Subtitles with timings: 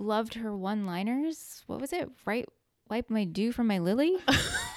[0.00, 1.62] loved her one liners.
[1.66, 2.10] What was it?
[2.24, 2.46] Right
[2.88, 4.16] wipe my dew from my lily?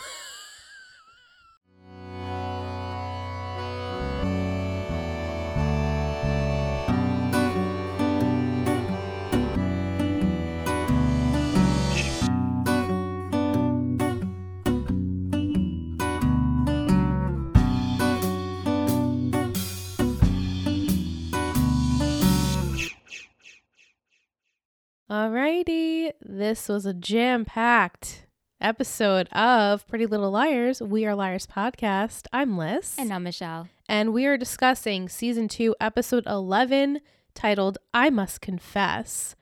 [25.12, 28.28] Alrighty, this was a jam packed
[28.62, 30.82] episode of Pretty Little Liars.
[30.82, 32.28] We are Liars podcast.
[32.32, 32.96] I'm Liz.
[32.98, 33.68] and I'm Michelle.
[33.90, 37.02] and we are discussing season two, episode 11,
[37.36, 39.36] titled I Must Confess.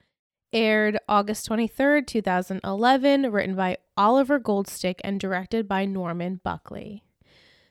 [0.52, 7.04] Aired August 23rd, 2011, written by Oliver Goldstick and directed by Norman Buckley.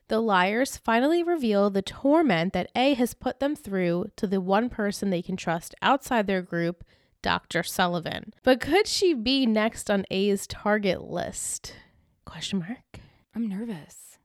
[0.07, 4.71] The liars finally reveal the torment that A has put them through to the one
[4.71, 6.85] person they can trust outside their group,
[7.23, 7.63] Dr.
[7.63, 8.33] Sullivan.
[8.43, 11.75] But could she be next on A's target list?
[12.25, 13.01] Question mark.
[13.35, 14.19] I'm nervous.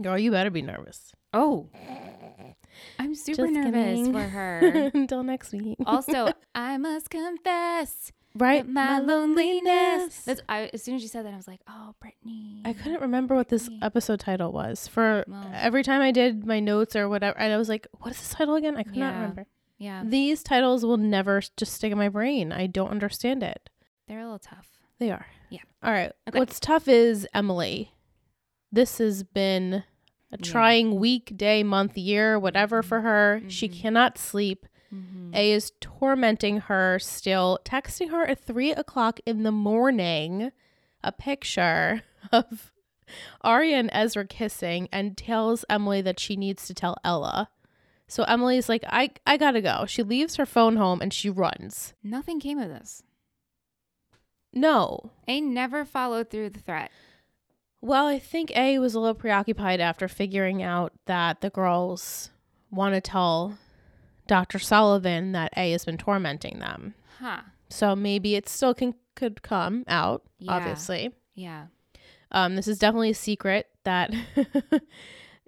[0.00, 1.12] Girl, you better be nervous.
[1.32, 1.68] Oh.
[2.98, 4.12] I'm super Just nervous kidding.
[4.12, 4.90] for her.
[4.94, 5.76] Until next week.
[5.86, 8.64] also, I must confess right?
[8.64, 10.22] that my loneliness.
[10.24, 12.62] That's I, as soon as you said that, I was like, oh, Brittany.
[12.64, 14.86] I couldn't remember what this episode title was.
[14.86, 15.50] For Well.
[15.54, 18.30] every time I did my notes or whatever, and I was like, "What is this
[18.30, 19.46] title again?" I could not remember.
[19.78, 22.50] Yeah, These titles will never just stick in my brain.
[22.52, 23.70] I don't understand it.
[24.08, 24.68] they're a little tough.
[24.98, 25.26] They are.
[25.50, 25.60] Yeah.
[25.82, 26.12] All right.
[26.28, 26.38] Okay.
[26.38, 27.92] What's tough is Emily.
[28.72, 29.74] This has been
[30.32, 30.50] a Yeah.
[30.50, 33.42] trying week, day, month, year, whatever for her.
[33.48, 33.80] She Mhm.
[33.80, 34.66] cannot sleep.
[34.92, 35.34] Mhm.
[35.36, 40.50] A is tormenting her still, texting her at three o'clock in the morning
[41.04, 42.72] a picture of
[43.42, 47.50] Aria and Ezra kissing and tells Emily that she needs to tell Ella.
[48.08, 49.84] So Emily's like, I, I gotta go.
[49.86, 51.92] She leaves her phone home and she runs.
[52.02, 53.02] Nothing came of this.
[54.52, 55.10] No.
[55.26, 56.90] A never followed through the threat.
[57.80, 62.30] Well, I think A was a little preoccupied after figuring out that the girls
[62.70, 63.56] want to tell
[64.26, 64.58] Dr.
[64.58, 66.94] Sullivan that A has been tormenting them.
[67.20, 67.42] Huh.
[67.68, 70.52] So maybe it still can could come out, Yeah.
[70.52, 71.10] obviously.
[71.34, 71.66] Yeah.
[72.30, 74.12] Um, this is definitely a secret that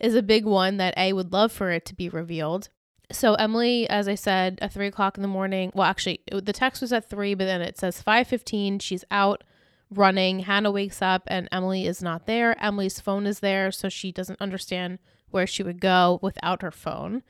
[0.01, 2.69] is a big one that A would love for it to be revealed.
[3.13, 5.73] So Emily, as I said, at three o'clock in the morning.
[5.75, 8.79] Well, actually, the text was at three, but then it says five fifteen.
[8.79, 9.45] She's out
[9.91, 10.41] running.
[10.41, 12.57] Hanna wakes up and Emily is not there.
[12.63, 14.99] Emily's phone is there, so she doesn't understand
[15.31, 17.23] where she would go without her phone.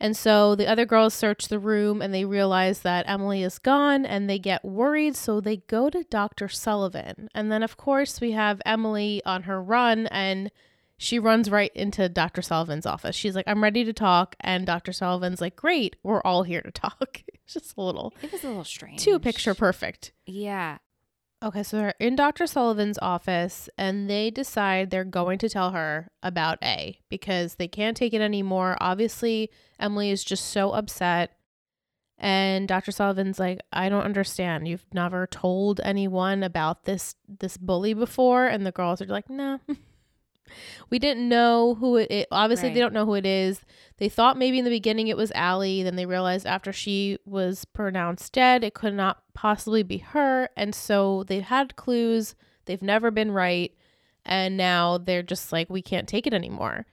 [0.00, 4.04] And so the other girls search the room and they realize that Emily is gone
[4.04, 5.16] and they get worried.
[5.16, 6.48] So they go to Dr.
[6.48, 7.28] Sullivan.
[7.34, 10.50] And then, of course, we have Emily on her run and
[11.04, 12.40] she runs right into Dr.
[12.42, 13.14] Sullivan's office.
[13.14, 14.34] She's like, I'm ready to talk.
[14.40, 14.92] And Dr.
[14.92, 17.22] Sullivan's like, Great, we're all here to talk.
[17.44, 19.02] It's just a little It was a little strange.
[19.02, 20.12] too picture perfect.
[20.24, 20.78] Yeah.
[21.42, 22.46] Okay, so they're in Dr.
[22.46, 27.98] Sullivan's office and they decide they're going to tell her about A because they can't
[27.98, 28.78] take it anymore.
[28.80, 31.32] Obviously, Emily is just so upset.
[32.16, 32.92] And Dr.
[32.92, 34.66] Sullivan's like, I don't understand.
[34.66, 38.46] You've never told anyone about this this bully before.
[38.46, 39.60] And the girls are like, no.
[40.90, 42.28] we didn't know who it.
[42.30, 43.60] Obviously, they don't know who it is.
[43.98, 45.82] They thought maybe in the beginning it was Allie.
[45.82, 50.48] Then they realized after she was pronounced dead, it could not possibly be her.
[50.56, 52.34] And so they've had clues.
[52.66, 53.72] They've never been right.
[54.24, 56.86] And now they're just like, we can't take it anymore.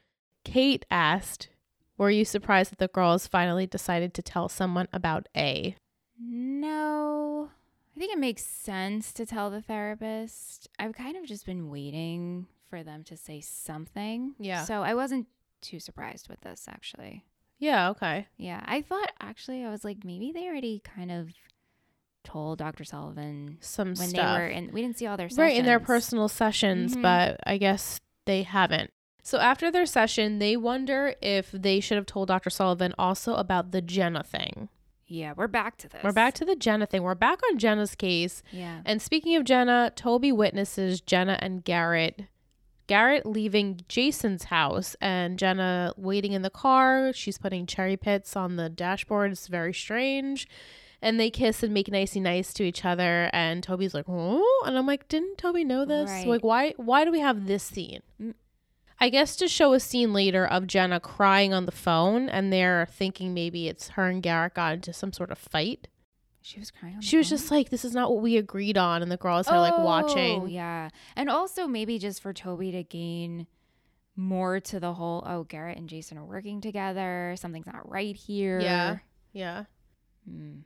[0.44, 1.50] Kate asked,
[1.98, 5.76] Were you surprised that the girls finally decided to tell someone about A?
[6.20, 7.52] No.
[7.96, 10.70] I think it makes sense to tell the therapist.
[10.80, 14.34] I've kind of just been waiting for them to say something.
[14.40, 14.64] Yeah.
[14.64, 15.28] So I wasn't
[15.62, 17.24] too surprised with this actually.
[17.60, 18.28] Yeah, okay.
[18.38, 18.62] Yeah.
[18.66, 21.30] I thought actually I was like maybe they already kind of
[22.24, 22.84] told Dr.
[22.84, 24.38] Sullivan Some when stuff.
[24.38, 25.38] they were in we didn't see all their sessions.
[25.40, 27.02] right in their personal sessions, Mhm.
[27.04, 28.92] but I guess they haven't.
[29.24, 32.50] So after their session, they wonder if they should have told Dr.
[32.50, 34.70] Sullivan also about the Jenna thing.
[35.06, 36.02] Yeah, we're back to this.
[36.04, 37.04] We're back to the Jenna thing.
[37.04, 38.42] We're back on Jenna's case.
[38.52, 38.82] Yeah.
[38.86, 42.24] And speaking of Jenna, Toby witnesses Jenna and Garrett.
[42.92, 47.14] Garrett leaving Jason's house and Jenna waiting in the car.
[47.14, 49.32] She's putting cherry pits on the dashboard.
[49.32, 50.46] It's very strange.
[51.02, 53.30] And they kiss and make nicey nice to each other.
[53.32, 56.10] And Toby's like, oh, and I'm like, didn't Toby know this?
[56.10, 56.28] Right.
[56.28, 56.74] Like, why?
[56.76, 58.02] Why do we have this scene?
[58.22, 58.34] Mm.
[59.00, 62.90] I guess to show a scene later of Jenna crying on the phone, and they're
[62.92, 65.88] thinking maybe it's her and Garrett got into some sort of fight.
[66.42, 67.00] She was crying.
[67.02, 67.38] She was phone?
[67.38, 70.42] just like, "This is not what we agreed on," and the girls are like watching.
[70.42, 70.46] Oh.
[70.46, 70.90] Yeah.
[71.16, 73.48] And also maybe just for Toby to gain
[74.16, 77.36] more to the whole, oh, Garrett and Jason are working together.
[77.38, 78.60] Something's not right here.
[78.60, 78.98] Yeah.
[79.34, 79.64] Yeah.
[80.30, 80.60] Hmm.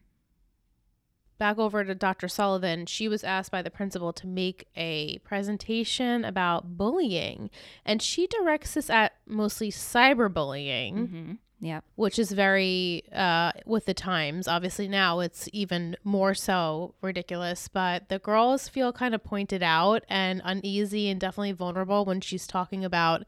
[1.37, 2.27] back over to Dr.
[2.29, 7.49] Sullivan, she was asked by the principal to make a presentation about bullying.
[7.85, 11.31] And she directs this at mostly cyberbullying, Mm-hmm.
[11.61, 11.83] Yep.
[11.95, 14.47] which is very uh, with the times.
[14.47, 17.67] Obviously, now it's even more so ridiculous.
[17.67, 22.45] But the girls feel kind of pointed out and uneasy and definitely vulnerable when she's
[22.45, 23.23] talking about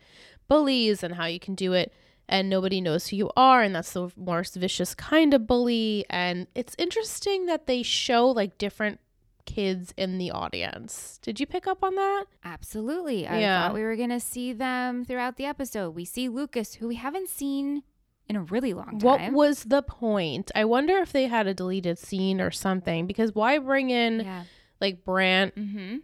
[0.48, 1.92] bullies and how you can do it
[2.30, 6.48] and nobody knows who you are and that's the most vicious kind of bully and
[6.56, 9.00] it's interesting that they show like different
[9.46, 13.28] kids in the audience did you pick up on that Absolutely.
[13.28, 13.62] I Yeah.
[13.68, 15.92] thought we were going to see them throughout the episode.
[15.96, 17.84] We see Lucas, who we haven't seen
[18.30, 19.00] in a really long time.
[19.00, 23.34] what was the point i wonder if they had a deleted scene or something because
[23.34, 24.44] why bring in yeah.
[24.82, 25.98] like brant Mm-hmm.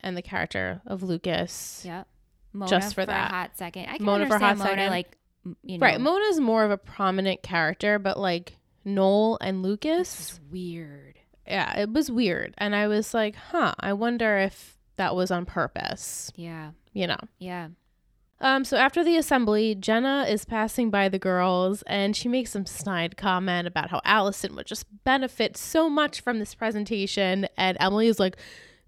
[0.00, 2.06] and the character of lucas Yep.
[2.52, 3.30] Mona Just for for that.
[3.30, 3.86] a hot second.
[3.90, 4.90] I can Mona for a understand hot Mona, second.
[4.90, 5.16] like,
[5.62, 5.86] you know.
[5.86, 11.18] right mona's more of a prominent character but like noel and lucas weird.
[11.46, 15.44] yeah it was weird and i was like huh i wonder if that was on
[15.46, 16.70] purpose Yeah.
[16.92, 17.68] you know Yeah.
[18.40, 22.66] Um, so after the assembly, Jenna is passing by the girls and she makes some
[22.66, 27.48] snide comment about how Alison would just benefit so much from this presentation.
[27.56, 28.36] And Emily is like,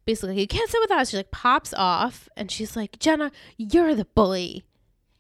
[0.05, 1.11] basically, you can't sit with us.
[1.11, 4.65] She like pops off and she's like, Jenna, you're the bully.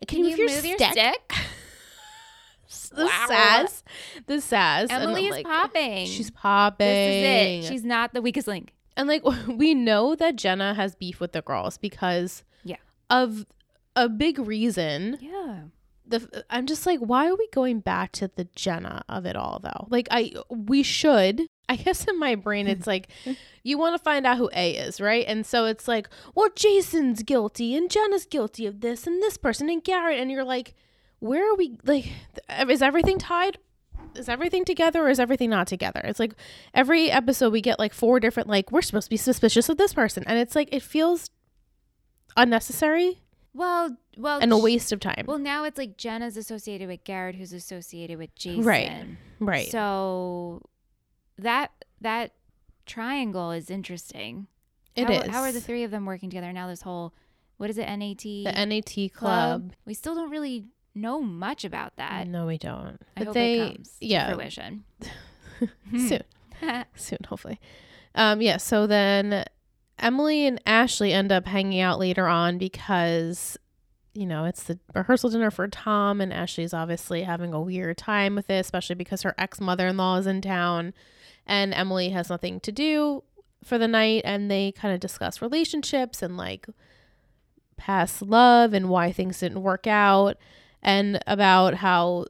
[0.06, 1.32] Can, you, move, your, stick?
[2.92, 3.24] the Wow.
[3.28, 3.82] sass.
[4.26, 4.88] The sass.
[4.90, 6.06] Emily is like, popping.
[6.06, 6.86] She's popping.
[6.86, 7.72] This is it.
[7.72, 8.72] She's not the weakest link.
[8.96, 12.76] And like we know that Jenna has beef with the girls because Yeah.
[13.10, 13.44] of
[13.96, 15.62] a big reason Yeah.
[16.06, 19.58] the I'm just like, why are we going back to the Jenna of it all
[19.62, 19.86] though?
[19.90, 21.46] Like I we should.
[21.68, 23.08] I guess in my brain it's like
[23.62, 25.24] you want to find out who A is, right?
[25.28, 29.68] And so it's like, well, Jason's guilty and Jenna's guilty of this and this person
[29.70, 30.74] and Garrett and you're like,
[31.18, 32.06] where are we like
[32.68, 33.58] is everything tied?
[34.16, 36.00] Is everything together or is everything not together?
[36.02, 36.34] It's like
[36.74, 39.94] every episode we get like four different like we're supposed to be suspicious of this
[39.94, 41.30] person and it's like it feels
[42.36, 43.20] unnecessary
[43.52, 45.24] Well, well, and a waste of time.
[45.26, 48.64] Well, now it's like Jenna's associated with Garrett, who's associated with Jason.
[48.64, 49.06] Right.
[49.40, 49.70] right.
[49.70, 50.62] So
[51.38, 52.32] that that
[52.86, 54.46] triangle is interesting.
[54.94, 55.28] It how, is.
[55.30, 56.68] How are the three of them working together now?
[56.68, 57.12] This whole
[57.56, 57.86] what is it?
[57.86, 59.72] NAT the NAT club.
[59.84, 60.64] We still don't really
[60.94, 62.26] know much about that.
[62.26, 62.98] no, we don't.
[63.16, 64.84] I But hope they, it comes yeah, to fruition.
[65.90, 66.22] soon,
[66.94, 67.60] soon, hopefully.
[68.14, 68.56] Um, yeah.
[68.56, 69.44] So then
[70.00, 73.56] Emily and Ashley end up hanging out later on because
[74.14, 78.34] you know it's the rehearsal dinner for Tom, and Ashley's obviously having a weird time
[78.34, 80.94] with it, especially because her ex mother in law is in town,
[81.46, 83.22] and Emily has nothing to do
[83.64, 86.66] for the night, and they kind of discuss relationships and like
[87.76, 90.36] past love and why things didn't work out
[90.82, 92.26] and about how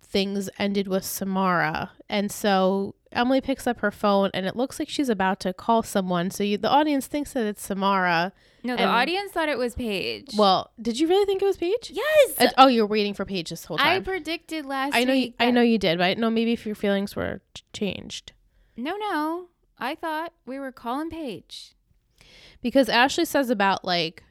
[0.00, 1.90] things ended with Samara.
[2.08, 5.82] And so Emily picks up her phone and it looks like she's about to call
[5.82, 6.30] someone.
[6.30, 8.32] So you, the audience thinks that it's Samara.
[8.64, 10.30] No, the And- audience thought it was Paige.
[10.36, 11.90] Well, did you really think it was Paige?
[11.92, 12.52] yes.
[12.58, 13.86] Oh, you're waiting for Paige this whole time.
[13.86, 15.32] I predicted last I know you.
[15.40, 17.40] I know you did, but I know maybe if your feelings were
[17.72, 18.32] changed.
[18.76, 19.48] No, no.
[19.78, 21.74] I thought we were calling Paige.
[22.60, 24.22] Because Ashley says about like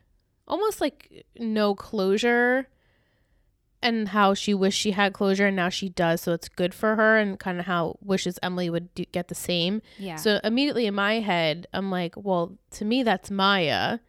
[0.48, 2.68] almost like no closure
[3.84, 6.96] and how she wished she had closure and now she does so it's good for
[6.96, 9.82] her and kind of how wishes Emily would do, get the same.
[9.98, 10.16] Yeah.
[10.18, 14.00] So immediately in my head, I'm like, well, to me, that's Maya.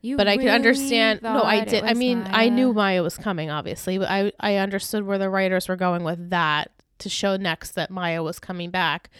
[0.00, 1.22] you But I could really understand.
[1.22, 1.84] No, I did.
[1.84, 5.68] I mean, I knew Maya was coming, obviously, but I, I understood where the writers
[5.68, 9.10] were going with that to show next that Maya was coming back.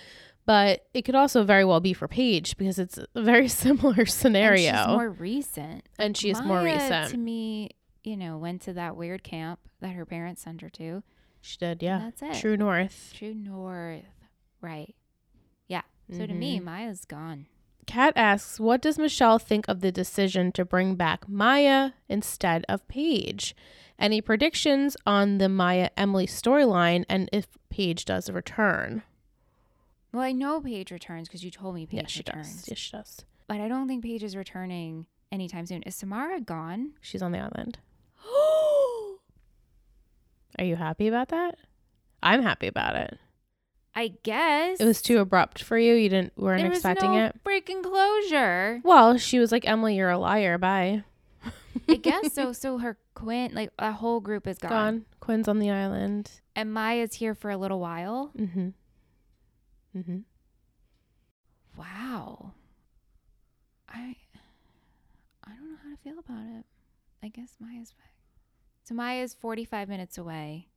[0.44, 4.08] But it could also very well be for Paige because it's a very similar And
[4.10, 4.72] scenario.
[4.76, 5.88] she's more recent.
[6.00, 7.10] And she's more recent.
[7.12, 7.70] To me,
[8.04, 11.02] you know, went to that weird camp that her parents sent her to.
[11.40, 11.98] She did, yeah.
[12.16, 12.40] That's it.
[12.40, 13.12] True North.
[13.16, 14.04] True North.
[14.60, 14.94] Right.
[15.68, 15.82] Yeah.
[16.10, 16.64] So to me, Mhm.
[16.64, 17.46] Maya's gone.
[17.86, 22.86] Kat asks, what does Michelle think of the decision to bring back Maya instead of
[22.86, 23.56] Paige?
[23.98, 29.02] Any predictions on the Maya Emily storyline and if Paige does return?
[30.12, 32.54] Well, I know Paige returns because you told me Paige yes, returns.
[32.62, 32.68] does.
[32.68, 33.24] Yes, she does.
[33.48, 35.82] But I don't think Paige is returning anytime soon.
[35.82, 36.92] Is Samara gone?
[37.00, 37.78] She's on the island.
[40.58, 41.56] Are you happy about that?
[42.22, 43.18] I'm happy about it.
[43.94, 44.80] I guess.
[44.80, 45.94] It was too abrupt for you.
[45.94, 47.40] You didn't weren't there was expecting no it.
[47.44, 48.80] freaking closure.
[48.84, 50.56] Well, she was like, Emily, you're a liar.
[50.56, 51.04] Bye.
[51.88, 52.52] I guess so.
[52.52, 54.70] So her Quinn, like a whole group is gone.
[54.70, 55.04] Gone.
[55.20, 56.30] Quinn's on the island.
[56.56, 58.30] And Maya's here for a little while.
[58.38, 58.68] Mm-hmm.
[59.98, 60.18] Mm-hmm.
[61.76, 62.52] Wow.
[63.88, 64.16] I
[65.44, 66.64] I don't know how to feel about it.
[67.22, 68.11] I guess Maya's back.
[68.96, 70.68] So is 45 minutes away.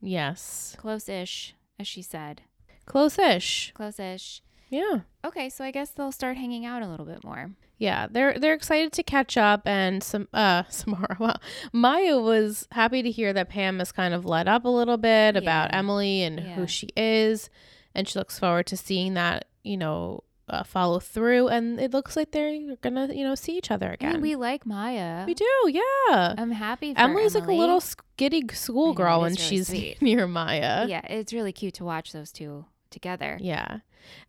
[0.00, 0.74] Yes.
[0.78, 2.42] Close-ish, as she said.
[2.86, 3.72] Close-ish.
[3.74, 4.42] Close-ish.
[4.70, 5.00] Yeah.
[5.24, 7.52] Okay, so I guess they'll start hanging out a little bit more.
[7.78, 11.16] Yeah, they're they're excited to catch up and some uh Samara.
[11.18, 11.40] Well,
[11.72, 15.36] Maya was happy to hear that Pam has kind of let up a little bit
[15.36, 16.54] about Emily and Yeah.
[16.54, 17.50] who she is,
[17.94, 21.48] and she looks forward to seeing that you know uh, follow through.
[21.48, 24.20] And it looks like they're gonna you know see each other again.
[24.20, 25.24] we like Maya.
[25.26, 26.34] We do, yeah.
[26.36, 27.82] I'm happy for Emily's like a little
[28.16, 30.00] giddy schoolgirl when really she's sweet.
[30.02, 30.86] near Maya.
[30.88, 33.38] Yeah, it's really cute to watch those two together.
[33.40, 33.78] Yeah.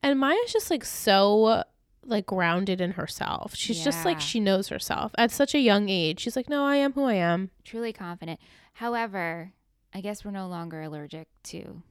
[0.01, 1.63] And Maya's just like so
[2.07, 3.55] like grounded in herself.
[3.55, 6.19] She's just like she knows herself at such a young age.
[6.21, 8.39] She's like, "No, I am who I am." Truly confident.
[8.73, 9.51] However,
[9.93, 11.81] I guess we're no longer allergic to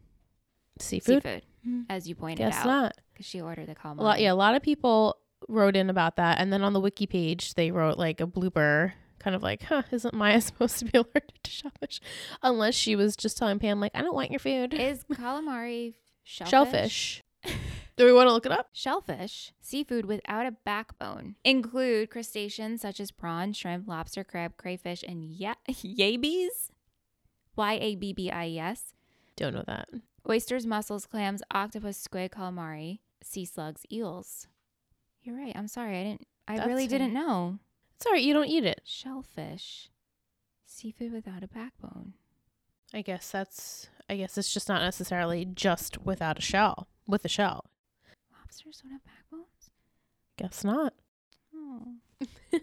[0.79, 1.23] Seafood?
[1.23, 1.85] seafood, Mm.
[1.89, 2.67] as you pointed Guess out.
[2.67, 2.93] not.
[3.15, 4.01] Because she ordered the calamari.
[4.01, 5.17] A lot, yeah, a lot of people
[5.49, 8.93] wrote in about that and then on the wiki page they wrote like a blooper
[9.19, 12.01] kind of like, "Huh, isn't Maya supposed to be allergic to shellfish?"
[12.43, 15.95] Unless she was just telling Pam like, "I don't want your food." Is calamari
[16.25, 16.51] shellfish?
[16.51, 17.23] Shellfish.
[17.97, 18.71] Do we want to look it up?
[18.73, 25.25] Shellfish, seafood without a backbone, include crustaceans such as prawn, shrimp, lobster, crab, crayfish, and
[25.25, 26.71] ya- yabies.
[27.55, 28.95] Y a b b i e s.
[29.37, 29.89] Don't know that.
[30.29, 34.47] Oysters, mussels, clams, octopus, squid, calamari, sea slugs, eels.
[35.23, 35.53] You're right.
[35.55, 35.99] I'm sorry.
[35.99, 36.27] I didn't.
[36.49, 37.59] I That's really didn't know.
[37.97, 38.23] It's all right.
[38.23, 38.83] You don't eat it.
[38.85, 39.91] Shellfish,
[40.67, 42.15] seafood without a backbone.
[42.93, 43.89] I guess that's.
[44.09, 46.89] I guess it's just not necessarily just without a shell.
[47.07, 47.71] With a shell.
[48.33, 49.71] Lobsters don't have backbones.
[50.37, 50.95] Guess not.
[52.53, 52.61] All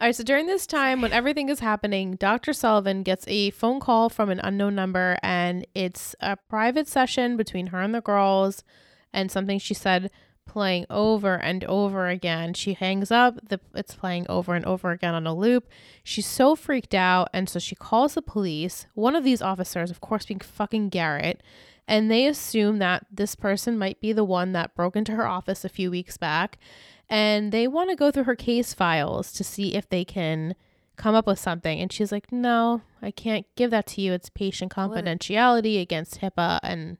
[0.00, 2.52] right, so during this time when everything is happening, Dr.
[2.52, 7.68] Sullivan gets a phone call from an unknown number and it's a private session between
[7.68, 8.64] her and the girls
[9.12, 10.10] and something she said
[10.46, 12.54] playing over and over again.
[12.54, 15.68] She hangs up, the it's playing over and over again on a loop.
[16.02, 18.86] She's so freaked out and so she calls the police.
[18.94, 21.42] One of these officers, of course being fucking Garrett,
[21.86, 25.64] and they assume that this person might be the one that broke into her office
[25.64, 26.58] a few weeks back
[27.08, 30.54] and they want to go through her case files to see if they can
[30.96, 34.30] come up with something and she's like no i can't give that to you it's
[34.30, 36.96] patient confidentiality against hipaa and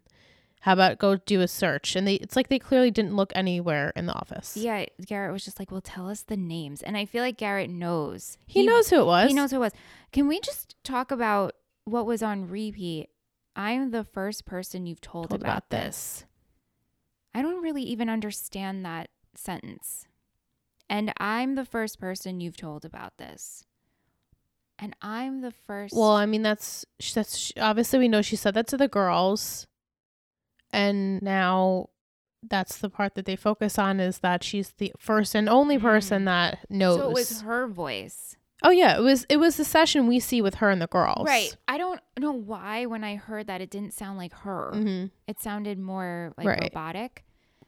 [0.61, 3.92] how about go do a search and they it's like they clearly didn't look anywhere
[3.94, 7.04] in the office Yeah, Garrett was just like, "Well, tell us the names," and I
[7.04, 8.38] feel like Garrett knows.
[8.46, 9.73] he, knows who it was He knows who it was.
[10.11, 11.52] Can we just talk about
[11.84, 13.11] what was on repeat?
[13.54, 15.80] I'm the first person you've told, told about, about this.
[15.80, 16.25] this
[17.34, 20.07] I don't really even understand that sentence.
[20.88, 23.64] And I'm the first person you've told about this.
[24.79, 25.95] And I'm the first.
[25.95, 29.67] well i mean that's that's obviously we know she said that to the girls
[30.73, 31.88] and now
[32.43, 36.23] that's the part that they focus on is that she's the first and only person
[36.23, 36.26] Mm.
[36.26, 38.37] that knows so it was her voice.
[38.62, 41.26] Oh yeah, it was it was the session we see with her and the girls.
[41.26, 41.55] Right.
[41.69, 44.71] I don't know why when I heard that it didn't sound like her.
[44.75, 46.61] hmm It sounded more like Right.
[46.62, 47.25] robotic.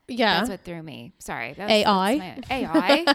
[0.08, 0.38] Yeah.
[0.38, 1.12] That's what threw me.
[1.18, 1.52] Sorry.
[1.54, 2.38] That was, AI.
[2.50, 3.14] AI.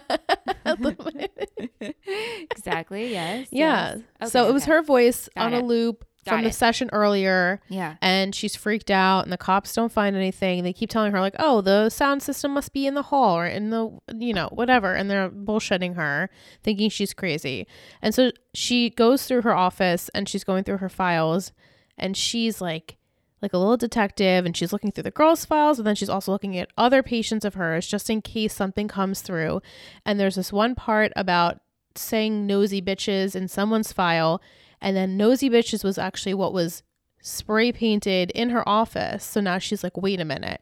[0.66, 1.96] A little bit.
[2.52, 3.12] exactly.
[3.12, 3.48] Yes.
[3.52, 3.96] yeah.
[4.20, 4.32] yes.
[4.32, 4.72] so Okay, it was okay.
[4.72, 5.64] her voice Got on it.
[5.64, 7.96] a loop Got from the session earlier, Yeah.
[8.02, 10.64] and she's freaked out, and the cops don't find anything.
[10.64, 13.48] They keep telling her like, "Oh, the sound system must be in the hall or
[13.48, 16.30] in the you know whatever," and they're bullshitting her,
[16.64, 17.66] thinking she's crazy.
[18.04, 21.54] And so she goes through her office and she's going through her files,
[21.98, 22.98] and she's like.
[23.42, 26.32] Like a little detective, and she's looking through the girls' files, and then she's also
[26.32, 29.62] looking at other patients of hers just in case something comes through.
[30.06, 31.60] And there's this one part about
[31.96, 34.42] saying nosy bitches in someone's file,
[34.80, 36.84] and then nosy bitches was actually what was
[37.22, 39.24] spray painted in her office.
[39.24, 40.62] So now she's like, wait a minute,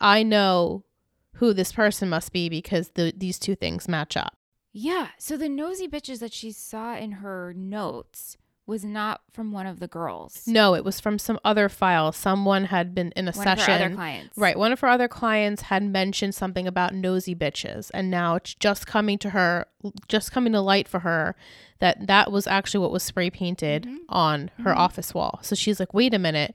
[0.00, 0.84] I know
[1.34, 4.36] who this person must be because the, these two things match up.
[4.72, 5.08] Yeah.
[5.18, 8.36] So the nosy bitches that she saw in her notes
[8.70, 10.46] was not from one of the girls.
[10.46, 12.12] No, it was from some other file.
[12.12, 13.78] Someone had been in a one of session.
[13.80, 14.38] her other clients.
[14.38, 14.56] Right.
[14.58, 18.86] One of her other clients had mentioned something about nosy bitches, and now it's just
[18.86, 19.66] coming to her,
[20.08, 21.36] just coming to light for her
[21.80, 23.96] that that was actually what was spray painted Mhm.
[24.08, 24.76] on her Mhm.
[24.76, 25.40] office wall.
[25.42, 26.54] So she's like, wait a minute,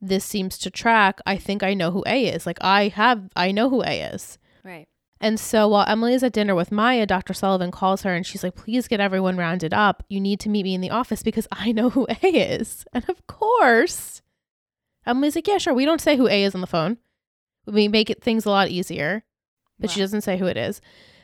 [0.00, 1.20] this seems to track.
[1.26, 2.46] I think I know who A is.
[2.46, 4.38] Like, I have, I know who A is.
[4.64, 4.88] Right.
[5.20, 7.34] And so while Emily is at dinner with Maya, Dr.
[7.34, 10.02] Sullivan calls her and she's like, please get everyone rounded up.
[10.08, 12.86] You need to meet me in the office because I know who A is.
[12.92, 14.22] And of course,
[15.06, 15.74] Emily's like, yeah, sure.
[15.74, 16.96] We don't say who A is on the phone.
[17.66, 19.24] We make it things a lot easier,
[19.78, 20.80] but she doesn't say who it is.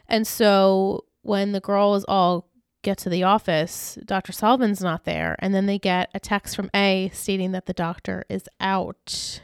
[0.07, 2.51] And so when the girls all
[2.83, 4.33] get to the office, Dr.
[4.33, 5.37] Sullivan's not there.
[5.39, 9.41] And then they get a text from A stating that the doctor is out.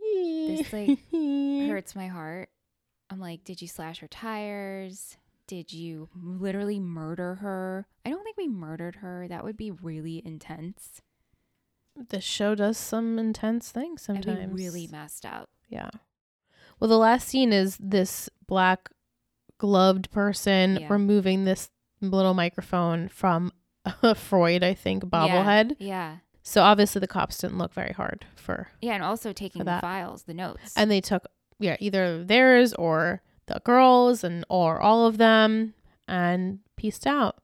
[0.00, 0.98] This, like,
[1.68, 2.48] hurts my heart.
[3.12, 5.16] I'm like, did you slash her tires?
[5.46, 7.86] Did you literally murder her?
[8.06, 9.26] I don't think we murdered her.
[9.28, 11.02] That would be really intense.
[11.94, 14.52] This show does some intense things sometimes.
[14.54, 15.50] really messed up.
[15.68, 15.90] Yeah.
[16.80, 18.88] Well, the last scene is this black
[19.58, 20.88] gloved person Yeah.
[20.90, 21.68] removing this
[22.00, 23.52] little microphone from
[24.02, 25.76] a Freud, I think, bobblehead.
[25.78, 26.18] Yeah.
[26.42, 30.24] So obviously the cops didn't look very hard for, Yeah, and also taking the files,
[30.24, 30.72] the notes.
[30.76, 31.26] and they took
[31.62, 35.74] yeah either theirs or the girls and or all of them
[36.08, 37.36] and pieced out.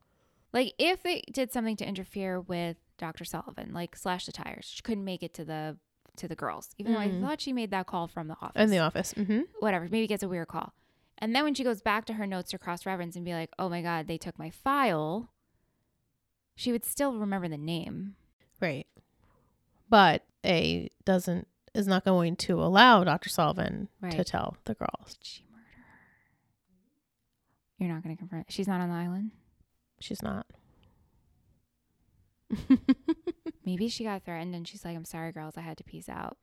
[0.52, 3.24] like if they did something to interfere with Dr.
[3.24, 5.76] Sullivan, like slash the tires, she couldn't make it to the
[6.16, 6.70] to the girls.
[6.78, 7.20] Even though I Mm.
[7.22, 8.60] thought she made that call from the office.
[8.60, 9.14] In the office.
[9.14, 9.42] Mm-hmm.
[9.60, 9.86] Whatever.
[9.88, 10.72] Maybe gets a weird call.
[11.18, 13.50] And then when she goes back to her notes to cross reference and be like,
[13.58, 15.30] oh my God, they took my file,
[16.56, 18.16] she would still remember the name.
[18.60, 18.86] Right.
[19.88, 23.28] But A doesn't is not going to allow Dr.
[23.28, 25.16] Sullivan to tell the girls.
[25.22, 25.84] She murder her?
[27.84, 28.50] You're not going to confront.
[28.50, 29.30] She's not on the island.
[30.00, 30.46] She's not.
[33.64, 35.54] Maybe she got threatened and she's like, I'm sorry, girls.
[35.56, 36.36] I had to peace out.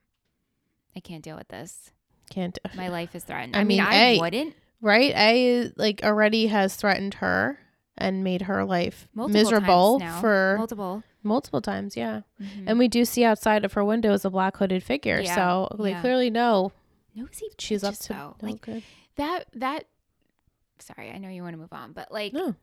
[0.96, 1.92] I can't deal with this.
[2.30, 3.56] Can't My life is threatened.
[3.56, 4.56] I I, mean, mean, I A, wouldn't.
[4.82, 5.14] right?
[5.16, 7.60] A like already has threatened her
[7.98, 11.04] and made her life Multiple miserable for Multiple.
[11.24, 12.22] multiple times, yeah.
[12.42, 12.64] Mhm.
[12.68, 15.20] And we do see outside of her window is a black hooded figure.
[15.22, 16.02] Yeah, So they yeah.
[16.02, 16.72] clearly know
[17.16, 18.84] Nosy she's up to no like good.
[19.16, 19.46] that.
[19.54, 19.86] That.
[20.80, 22.56] Sorry, I know you want to move on, but like No.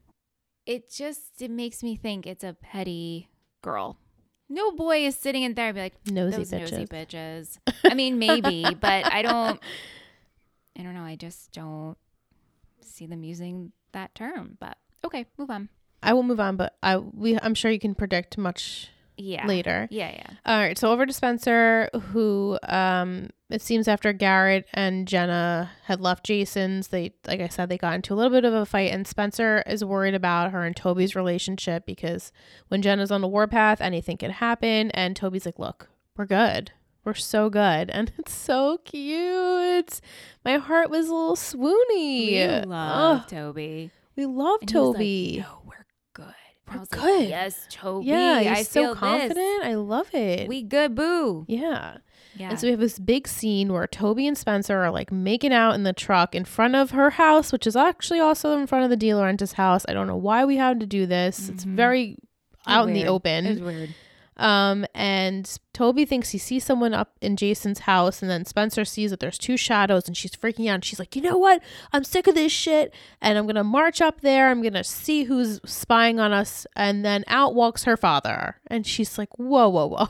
[0.66, 3.28] it just it makes me think it's a petty
[3.62, 3.96] girl.
[4.50, 6.72] No boy is sitting in there and be like Nosy those bitches.
[6.72, 7.58] nosy bitches.
[7.90, 9.58] I mean, maybe, but I don't.
[10.78, 11.04] I don't know.
[11.04, 11.96] I just don't
[12.82, 14.58] see them using that term.
[14.60, 15.68] But okay, move on.
[16.02, 19.46] I will move on, but I we I'm sure you can predict much Yeah.
[19.46, 19.86] later.
[19.90, 20.30] Yeah, yeah.
[20.44, 26.00] All right, so over to Spencer, who um it seems after Garrett and Jenna had
[26.00, 28.90] left Jason's, they like I said, they got into a little bit of a fight,
[28.92, 32.32] and Spencer is worried about her and Toby's relationship because
[32.68, 36.72] when Jenna's on the warpath, anything can happen, and Toby's like, Look, we're good.
[37.04, 37.90] We're so good.
[37.90, 40.00] And it's so cute.
[40.44, 42.62] My heart was a little swoony.
[42.62, 43.90] Ugh, love Toby.
[44.16, 45.38] We love And was like, Toby.
[45.46, 46.34] no, we're good.
[46.72, 47.28] We're was like, good.
[47.28, 48.06] yes, Toby.
[48.06, 49.34] yeah, he's I so confident.
[49.36, 49.64] This.
[49.64, 50.48] I love it.
[50.48, 51.44] We good, boo.
[51.48, 51.98] yeah.
[52.34, 52.48] Yeah.
[52.48, 55.74] And so we have this big scene where Toby and Spencer are like making out
[55.74, 58.90] in the truck in front of her house, which is actually also in front of
[58.90, 59.84] the DiLaurentis house.
[59.86, 61.50] I don't know why we had to do this.
[61.50, 61.74] It's Mhm.
[61.74, 62.16] very
[62.66, 63.44] out in the open.
[63.44, 63.94] it was weird.
[64.36, 69.10] Um, and Toby thinks he sees someone up in Jason's house, and then Spencer sees
[69.10, 70.84] that there's two shadows, and she's freaking out.
[70.84, 71.62] She's like, "You know what?
[71.92, 74.48] I'm sick of this shit, and I'm gonna march up there.
[74.48, 79.18] I'm gonna see who's spying on us." And then out walks her father, and she's
[79.18, 80.08] like, "Whoa, whoa, whoa."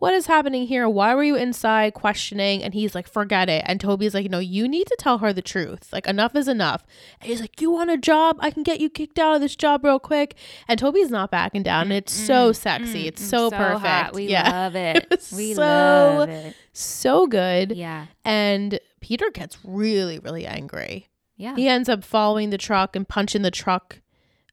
[0.00, 0.88] What is happening here?
[0.88, 2.62] Why were you inside questioning?
[2.64, 3.62] And he's like, forget it.
[3.66, 5.92] And Toby's like, no, you need to tell her the truth.
[5.92, 6.84] Like, enough is enough.
[7.20, 8.38] And he's like, you want a job?
[8.40, 10.34] I can get you kicked out of this job real quick.
[10.66, 11.82] And Toby's not backing down.
[11.82, 13.04] And it's so Mm, sexy.
[13.04, 13.80] mm, It's mm, so, perfect.
[13.86, 14.14] hot.
[14.14, 14.50] We yeah.
[14.50, 15.06] love it.
[15.10, 16.56] was we so love it.
[16.72, 17.72] so good.
[17.72, 18.06] Yeah.
[18.24, 21.08] And Peter gets really, really angry.
[21.36, 21.54] Yeah.
[21.56, 24.00] He ends up following the truck and punching the truck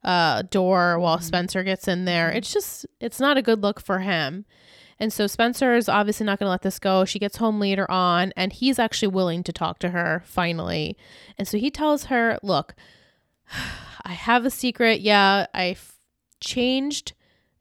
[0.03, 1.23] uh, door while Mhm.
[1.23, 2.31] Spencer gets in there.
[2.31, 2.35] Mhm.
[2.35, 4.45] It's just, it's not a good look for him.
[4.99, 7.05] And so Spencer is obviously not going to let this go.
[7.05, 10.97] She gets home later on, and he's actually willing to talk to her finally.
[11.37, 12.75] And so he tells her, Look,
[14.03, 15.01] I have a secret.
[15.01, 15.99] Yeah, I f-
[16.39, 17.13] changed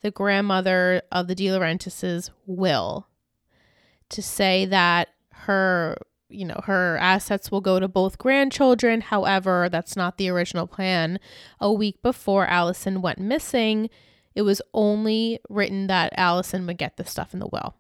[0.03, 3.09] the grandmother of the DiLaurentis's will
[4.09, 5.96] to say that her
[6.29, 11.20] you know her assets will go to both grandchildren however that's not the original plan
[11.61, 13.88] a week before alison went missing
[14.37, 17.75] it was only written that alison would get the stuff in the will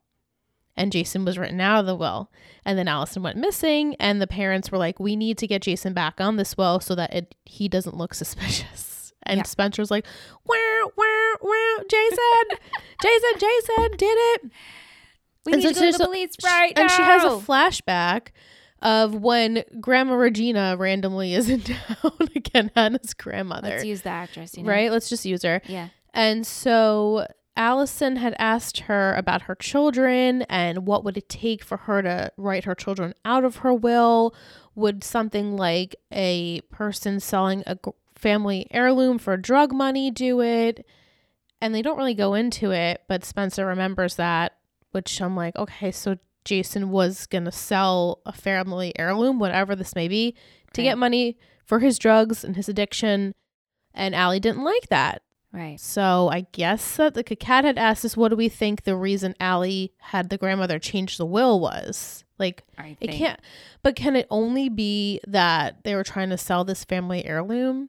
[0.76, 2.30] and jason was written out of the will
[2.64, 5.92] and then alison went missing and the parents were like we need to get jason
[5.92, 9.42] back on this will so that it he doesn't look suspicious and Yeah.
[9.44, 10.06] spencer's like
[10.44, 12.58] wow wow wow jason
[13.02, 14.50] jason jason did it
[15.44, 17.28] we and need so to go to the police Sh- right and she has a
[17.28, 18.28] flashback
[18.82, 23.70] of when Grandma Regina randomly is in town again, Hanna's grandmother.
[23.70, 24.68] Let's use the actress, you know?
[24.68, 24.90] Right?
[24.92, 25.62] Let's just use her.
[25.66, 25.88] Yeah.
[26.16, 27.26] And so
[27.58, 32.32] Alison had asked her about her children and what would it take for her to
[32.38, 34.34] write her children out of her will.
[34.74, 37.78] Would something like a person selling a
[38.14, 40.86] family heirloom for drug money do it?
[41.60, 44.56] And they don't really go into it, but Spencer remembers that,
[44.92, 49.94] which I'm like, okay, so Jason was going to sell a family heirloom, whatever this
[49.94, 50.32] may be,
[50.72, 50.88] to Right.
[50.88, 53.34] get money for his drugs and his addiction.
[53.92, 55.22] And Allie didn't like that.
[55.56, 55.80] Right.
[55.80, 59.34] So I guess that the cat had asked us, what do we think the reason
[59.40, 62.24] Allie had the grandmother change the will was?
[62.38, 63.12] Like, I it think.
[63.12, 63.40] can't,
[63.82, 67.88] but can it only be that they were trying to sell this family heirloom?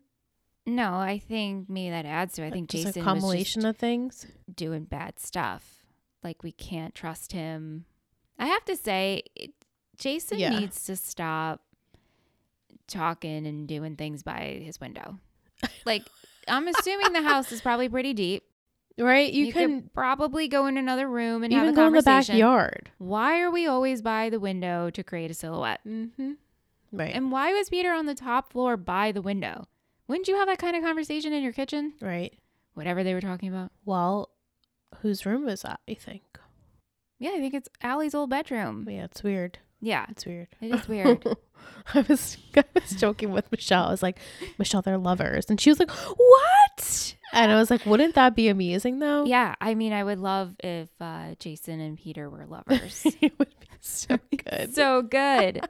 [0.65, 2.47] No, I think maybe that adds to it.
[2.47, 4.25] I think Just Jason a combination of things.
[4.53, 5.83] doing bad stuff.
[6.23, 7.83] Like we can't trust him.
[8.39, 9.51] I have to say, it,
[9.97, 10.57] Jason Yeah.
[10.59, 11.61] needs to stop
[12.87, 15.19] talking and doing things by his window.
[15.85, 16.03] Like,
[16.47, 18.43] I'm assuming the house is probably pretty deep.
[18.97, 19.31] right?
[19.31, 22.01] You, You, can could probably go in another room and have a go in the
[22.01, 22.89] backyard.
[22.97, 25.81] Why are we always by the window to create a silhouette?
[25.87, 26.33] Mm-hmm.
[26.91, 27.13] Right.
[27.13, 29.67] And why was Peter on the top floor by the window?
[30.07, 31.93] Wouldn't you have that kind of conversation in your kitchen?
[32.01, 32.33] right.
[32.75, 33.71] Whatever they were talking about.
[33.85, 34.29] Well,
[35.01, 35.79] whose room was that?
[35.87, 36.21] You think?
[37.17, 38.85] Yeah, I think it's Allie's old bedroom.
[38.87, 39.57] Yeah, it's weird.
[39.79, 40.47] Yeah, It's weird.
[40.61, 41.23] it is weird.
[41.93, 43.85] I was I was joking with Michelle.
[43.85, 44.19] I was like,
[44.57, 48.47] Michelle, they're lovers, and she was like, "What?" And I was like, "Wouldn't that be
[48.47, 53.03] amazing, though?" yeah, I mean, I would love if uh, Jason and Peter were lovers.
[53.21, 54.73] it would be so good.
[54.75, 55.67] so good.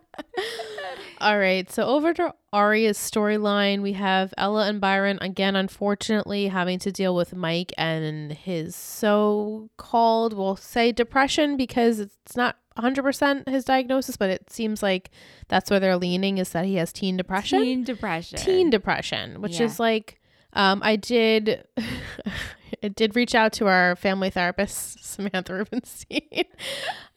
[1.20, 6.80] All right, so over to Aria's storyline, we have Ella and Byron again, unfortunately, having
[6.80, 13.66] to deal with Mike and his so-called, we'll say, depression because it's not 100% his
[13.66, 15.10] diagnosis, but it seems like
[15.48, 17.62] that's where they're leaning is that he has teen depression.
[17.64, 18.38] Teen depression.
[18.38, 19.66] teen depression, which Yeah.
[19.66, 20.20] is like
[20.54, 21.66] um I did
[22.84, 26.46] I did reach out to our family therapist, Samantha Rubenstein.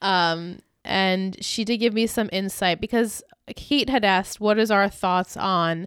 [0.00, 3.23] um and she did give me some insight because
[3.57, 5.87] Kate had asked what is our thoughts on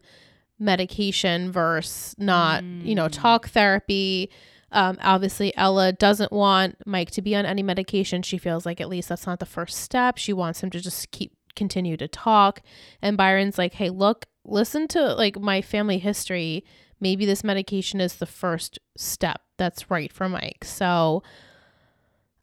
[0.59, 3.11] medication versus not, you know, Mm.
[3.11, 4.29] talk therapy.
[4.71, 8.21] Um, obviously, Ella doesn't want Mike to be on any medication.
[8.21, 10.17] She feels like at least that's not the first step.
[10.17, 12.61] She wants him to just keep continue to talk.
[12.99, 16.63] And Byron's like, hey, look, listen to like my family history.
[16.99, 20.63] Maybe this medication is the first step that's right for Mike.
[20.65, 21.21] So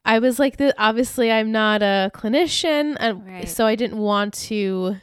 [0.03, 2.97] I was like, th- obviously, I'm not a clinician.
[2.99, 3.47] And Right.
[3.49, 4.97] so I didn't want to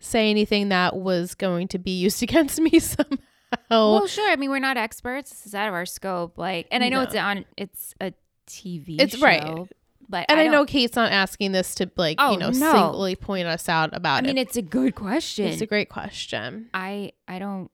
[0.00, 3.16] say anything that was going to be used against me somehow.
[3.70, 4.28] Well, sure.
[4.30, 5.30] I mean, we're not experts.
[5.30, 6.36] This is out of our scope.
[6.38, 7.02] Like, and I know No.
[7.04, 7.44] it's on.
[7.56, 8.12] It's a
[8.48, 9.00] TV.
[9.00, 9.42] It's right.
[10.08, 12.72] But and I, don't- know Kate's not asking this to like, Oh, you know, no.
[12.72, 14.26] singly point us out about it.
[14.26, 14.48] I mean, it.
[14.48, 15.46] it's a good question.
[15.46, 16.68] It's a great question.
[16.74, 17.70] I I don't.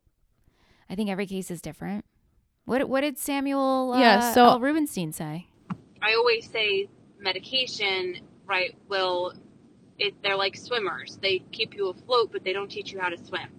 [0.88, 2.04] I think every case is different.
[2.66, 4.60] What what did Samuel uh, Yeah, so- L.
[4.60, 5.46] Rubenstein say?
[6.02, 9.34] I always say medication, right, will
[9.98, 11.18] it they're like swimmers.
[11.20, 13.50] They keep you afloat, but they don't teach you how to swim.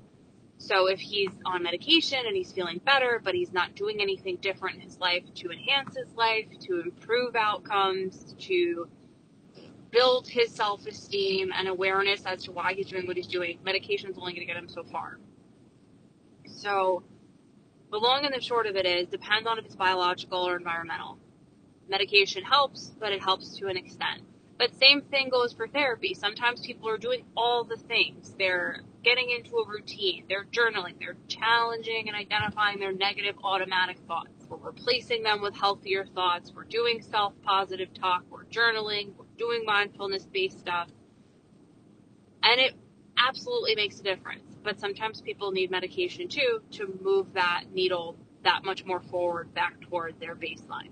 [0.58, 4.76] So if he's on medication and he's feeling better, but he's not doing anything different
[4.76, 8.88] in his life to enhance his life, to improve outcomes, to
[9.92, 14.34] build his self-esteem and awareness as to why he's doing what he's doing, medication's only
[14.34, 15.18] going to get him so far.
[16.46, 17.04] So
[17.92, 21.18] the long and the short of it is depends on if it's biological or environmental
[21.90, 24.22] medication helps, but it helps to an extent.
[24.58, 26.14] But same thing goes for therapy.
[26.14, 28.36] Sometimes people are doing all the things.
[28.38, 30.26] They're getting into a routine.
[30.30, 31.00] They're journaling.
[31.00, 34.46] They're challenging and identifying their negative automatic thoughts.
[34.48, 36.52] We're replacing them with healthier thoughts.
[36.56, 38.24] We're doing self-positive talk.
[38.30, 39.16] We're journaling.
[39.18, 40.90] We're doing mindfulness-based stuff.
[42.44, 42.74] And it
[43.18, 44.44] absolutely makes a difference.
[44.64, 49.82] But sometimes people need medication too to move that needle that much more forward back
[49.82, 50.90] toward their baseline.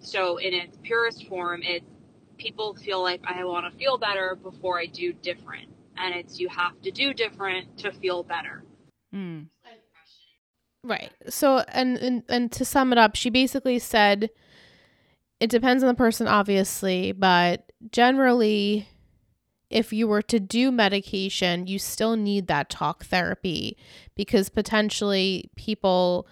[0.00, 1.84] So in its purest form, it's
[2.38, 5.68] people feel like I want to feel better before I do different.
[5.96, 8.64] And it's you have to do different to feel better.
[9.12, 9.42] Hmm.
[10.84, 11.10] Right.
[11.28, 14.30] So and, and and to sum it up, she basically said
[15.40, 18.88] it depends on the person obviously, but generally
[19.70, 23.76] if you were to do medication, you still need that talk therapy
[24.14, 26.26] because potentially people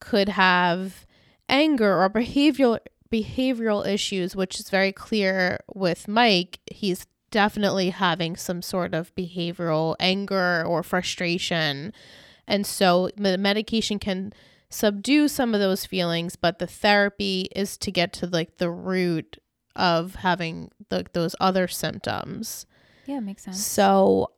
[0.00, 1.06] could have
[1.52, 2.80] anger or behavioral
[3.12, 6.60] behavioral issues, which is very clear with Mike.
[6.66, 11.92] He's definitely having some sort of behavioral anger or frustration.
[12.46, 14.32] And so the medication can
[14.70, 19.36] subdue some of those feelings, but the therapy is to get to like the root
[19.76, 22.66] of having the, those other symptoms.
[23.04, 23.64] Yeah, makes sense.
[23.64, 24.30] So,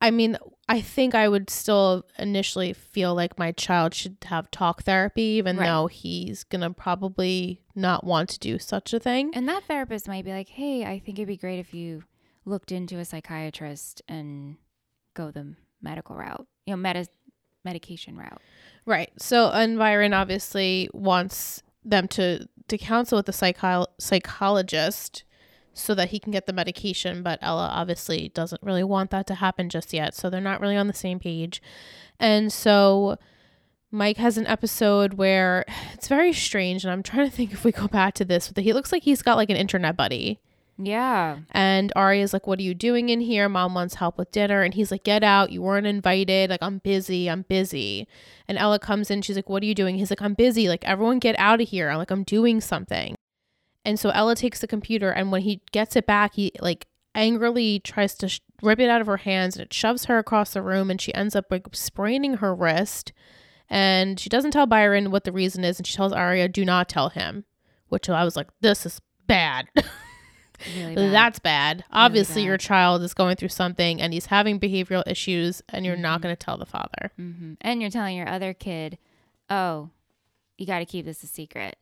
[0.00, 4.84] I mean, I think I would still initially feel like my child should have talk
[4.84, 5.66] therapy, even Right.
[5.66, 9.30] though he's going to probably not want to do such a thing.
[9.34, 12.04] And that therapist might be like, "Hey, I think it'd be great if you
[12.46, 14.56] looked into a psychiatrist and
[15.14, 16.46] go the medical route.
[16.66, 17.06] You know, medi-
[17.64, 18.40] medication route."
[18.86, 19.10] Right.
[19.20, 25.24] So, and Byron obviously wants them to, to counsel with a psycho- psychologist
[25.72, 29.34] so that he can get the medication, but Ella obviously doesn't really want that to
[29.36, 30.14] happen just yet.
[30.14, 31.62] So they're not really on the same page.
[32.18, 33.18] And so
[33.90, 37.72] Mike has an episode where it's very strange, and I'm trying to think if we
[37.72, 38.50] go back to this.
[38.52, 40.40] But he looks like he's got like an internet buddy.
[40.82, 41.40] Yeah.
[41.50, 43.48] And Aria's like, What are you doing in here?
[43.48, 44.62] Mom wants help with dinner.
[44.62, 45.52] And he's like, Get out.
[45.52, 46.48] You weren't invited.
[46.48, 47.28] Like, I'm busy.
[47.28, 48.08] I'm busy.
[48.48, 49.20] And Ella comes in.
[49.22, 49.98] She's like, What are you doing?
[49.98, 50.68] He's like, I'm busy.
[50.68, 51.90] Like, everyone get out of here.
[51.90, 53.14] I'm like, I'm doing something.
[53.84, 55.10] And so Ella takes the computer.
[55.10, 59.00] And when he gets it back, he like angrily tries to sh- rip it out
[59.00, 61.66] of her hands and it shoves her across the room and she ends up like
[61.72, 63.12] spraining her wrist
[63.68, 66.88] and she doesn't tell Byron what the reason is and she tells Aria do not
[66.88, 67.44] tell him
[67.88, 69.66] which I was like this is bad
[70.76, 71.12] Really bad.
[71.12, 72.46] that's bad obviously bad.
[72.46, 76.22] your child is going through something and he's having behavioral issues and you're not Mhm.
[76.22, 78.98] going to tell the father hmm And you're telling your other kid,
[79.48, 79.90] oh,
[80.58, 81.76] you got to keep this a secret.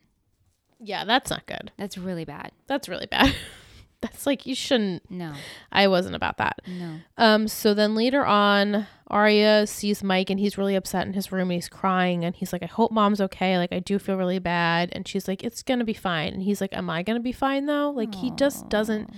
[0.81, 2.53] Yeah that's not good That's really bad.
[2.67, 3.35] that's really bad
[4.01, 5.33] that's like you shouldn't No,
[5.73, 7.01] I wasn't about that no.
[7.17, 11.51] Um, so then later on, Aria sees Mike and he's really upset in his room
[11.51, 13.59] and he's crying and he's like, I hope mom's okay.
[13.59, 14.91] Like, I do feel really bad.
[14.93, 16.33] And she's like, It's gonna be fine.
[16.35, 17.91] And he's like, Am I gonna be fine though?
[17.91, 19.11] Like, he just doesn't,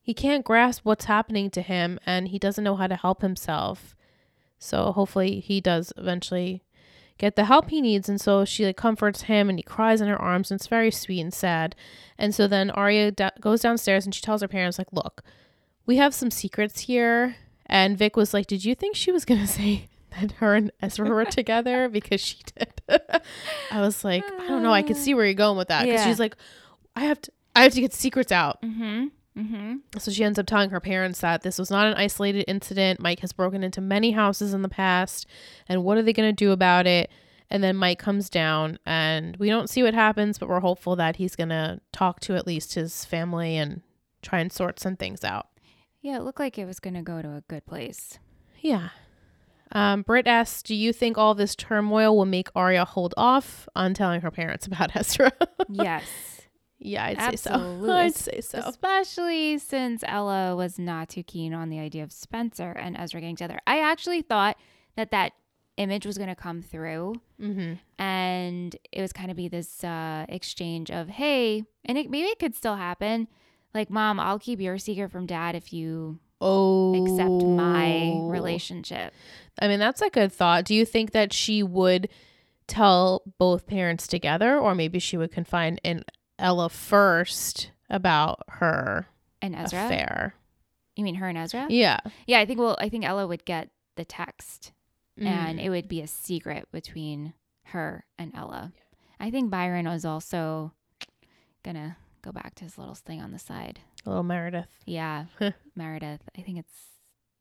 [0.00, 3.94] he can't grasp what's happening to him and he doesn't know how to help himself.
[4.58, 6.62] So hopefully he does eventually
[7.18, 8.08] get the help he needs.
[8.08, 10.90] And so she like comforts him and he cries in her arms and it's very
[10.90, 11.74] sweet and sad.
[12.18, 15.22] And so then Aria da- goes downstairs and she tells her parents, like, Look,
[15.86, 17.36] we have some secrets here.
[17.66, 19.88] And Vic was like, Did you think she was going to say
[20.20, 21.88] that her and Ezra were together?
[21.88, 22.72] Because she did.
[23.70, 24.72] I was like, I don't know.
[24.72, 25.84] I could see where you're going with that.
[25.84, 26.06] Because Yeah.
[26.06, 26.36] she's like,
[26.96, 27.32] I have to.
[27.56, 28.60] I have to get secrets out.
[28.62, 29.06] Mm-hmm.
[29.36, 29.98] Mm-hmm.
[29.98, 33.00] So she ends up telling her parents that this was not an isolated incident.
[33.00, 35.26] Mike has broken into many houses in the past.
[35.68, 37.10] And what are they going to do about it?
[37.50, 41.16] And then Mike comes down and we don't see what happens, but we're hopeful that
[41.16, 43.82] he's going to talk to at least his family and
[44.22, 45.48] try and sort some things out.
[46.00, 48.18] Yeah, it looked like it was going to go to a good place.
[48.60, 48.90] Yeah.
[49.72, 53.94] Um, Britt asks, Do you think all this turmoil will make Aria hold off on
[53.94, 55.32] telling her parents about Ezra?
[55.68, 56.04] Yes.
[56.84, 57.88] Yeah, I'd Absolutely.
[57.88, 57.92] say so.
[57.96, 58.58] I'd say so.
[58.68, 63.36] Especially since Ella was not too keen on the idea of Spencer and Ezra getting
[63.36, 63.58] together.
[63.66, 64.56] I actually thought
[64.96, 65.32] that that
[65.76, 67.74] image was going to come through Mm-hmm.
[67.98, 72.38] and it was kind of be this uh, exchange of, hey, and it, maybe it
[72.38, 73.26] could still happen.
[73.74, 76.94] Like, mom, I'll keep your secret from dad if you Oh.
[77.02, 79.12] accept my relationship.
[79.60, 80.64] I mean, that's a good thought.
[80.64, 82.08] Do you think that she would
[82.68, 86.04] tell both parents together, or maybe she would confine in
[86.44, 89.06] Ella first about her
[89.42, 89.86] And Ezra?
[89.86, 90.34] affair?
[90.94, 91.66] You mean her and Ezra?
[91.70, 91.98] Yeah.
[92.26, 94.72] Yeah, I think, well, I think Ella would get the text
[95.16, 95.64] and Mm.
[95.64, 97.34] it would be a secret between
[97.66, 98.72] her and Ella.
[99.20, 100.72] I think Byron was also
[101.62, 103.80] gonna go back to his little thing on the side.
[104.04, 105.26] little Meredith Yeah,
[105.74, 106.20] Meredith.
[106.36, 106.82] I think it's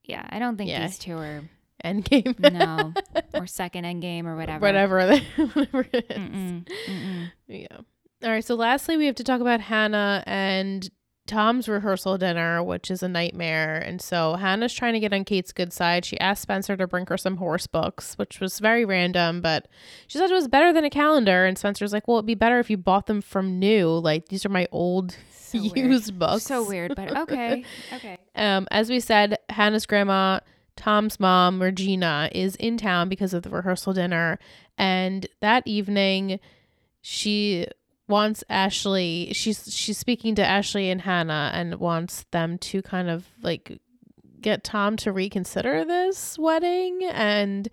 [0.05, 0.25] yeah.
[0.29, 0.85] I don't think Yeah.
[0.87, 1.41] these two are
[1.83, 2.39] Endgame.
[2.53, 2.93] no
[3.33, 4.61] or second end game or whatever.
[4.65, 4.97] whatever.
[5.53, 6.17] whatever it is.
[6.17, 7.31] Mm-mm, mm-mm.
[7.47, 7.77] Yeah.
[8.23, 8.43] All right.
[8.43, 10.89] So, lastly, we have to talk about Hanna and
[11.27, 13.77] Tom's rehearsal dinner, which is a nightmare.
[13.77, 16.05] And so, Hanna's trying to get on Kate's good side.
[16.05, 19.67] She asked Spencer to bring her some horse books, which was very random, but
[20.07, 21.45] she said it was better than a calendar.
[21.45, 23.89] And Spencer's like, well, it'd be better if you bought them from new.
[23.89, 25.77] Like, these are my old So weird.
[25.77, 26.43] used books.
[26.43, 28.17] So weird, but okay, okay.
[28.36, 30.39] Um, as we said, Hanna's grandma,
[30.75, 34.39] Tom's mom, Regina, is in town because of the rehearsal dinner.
[34.79, 36.39] And that evening,
[37.01, 37.67] she
[38.13, 39.32] wants Ashley.
[39.34, 43.80] She's she's speaking to Ashley and Hanna and wants them to kind of like
[44.39, 47.69] get Tom to reconsider this wedding and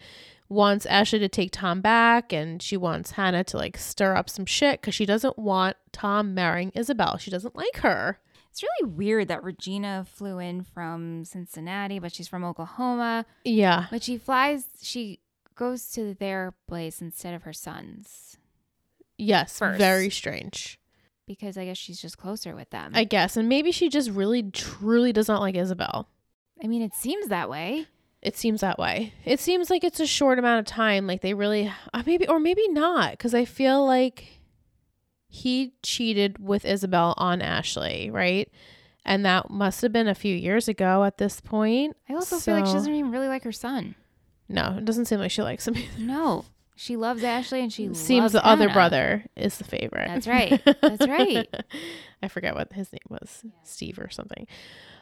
[0.48, 4.46] wants Ashley to take Tom back and she wants Hanna to like stir up some
[4.46, 7.18] shit because she doesn't want Tom marrying Isabel.
[7.18, 8.18] She doesn't like her.
[8.50, 13.26] It's really weird that Regina flew in from Cincinnati, but she's from Oklahoma.
[13.44, 13.88] Yeah.
[13.90, 14.64] But she flies.
[14.80, 15.20] She
[15.54, 18.38] goes to their place instead of her son's
[19.20, 19.78] Yes, first.
[19.78, 20.78] very strange.
[21.26, 22.92] because I guess she's just closer with them.
[22.94, 26.08] I guess, and maybe she just really, truly does not like Isabel.
[26.62, 27.86] I mean, it seems that way.
[28.22, 29.14] It seems that way.
[29.24, 31.06] It seems like it's a short amount of time.
[31.06, 34.40] Like they really, uh, maybe, or maybe not, because I feel like
[35.28, 38.50] he cheated with Isabel on Ashley, right?
[39.04, 41.96] And that must have been a few years ago at this point.
[42.08, 43.94] I also feel like she doesn't even really like her son.
[44.48, 45.76] No, it doesn't seem like she likes him.
[45.98, 46.44] No,
[46.80, 50.08] she loves Ashley and she loves seems the other brother is the favorite.
[50.08, 50.62] That's right.
[50.80, 51.46] That's right.
[52.22, 54.46] I forget what his name was, Steve or something.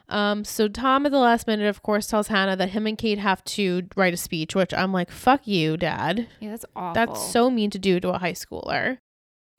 [0.09, 3.19] Um, so Tom at the last minute, of course, tells Hanna that him and Kate
[3.19, 6.95] have to write a speech, which I'm like, "Fuck you, Dad." Yeah, that's awful.
[6.95, 8.97] That's so mean to do to a high schooler.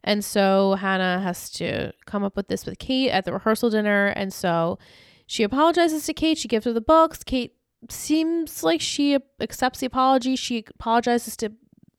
[0.05, 4.09] And so Hanna has to come up with this with Kate at the rehearsal dinner.
[4.09, 4.79] And so
[5.27, 6.37] she apologizes to Kate.
[6.37, 7.25] She gives her the books.
[7.25, 7.55] Kate
[7.89, 10.37] seems like she accepts the apology.
[10.37, 11.53] She apologizes to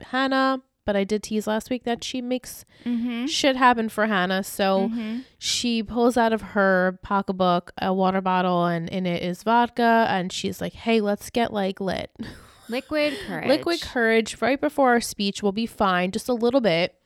[0.04, 0.62] Hanna.
[0.84, 3.26] But I did tease last week that she makes Mm-hmm.
[3.26, 4.42] shit happen for Hanna.
[4.42, 4.90] So
[5.38, 10.06] she pulls out of her pocketbook a water bottle and in it is vodka.
[10.08, 12.10] And she's like, hey, let's get like lit.
[12.68, 13.48] Liquid courage.
[13.48, 16.96] Liquid courage right before our speech will be fine, just a little bit.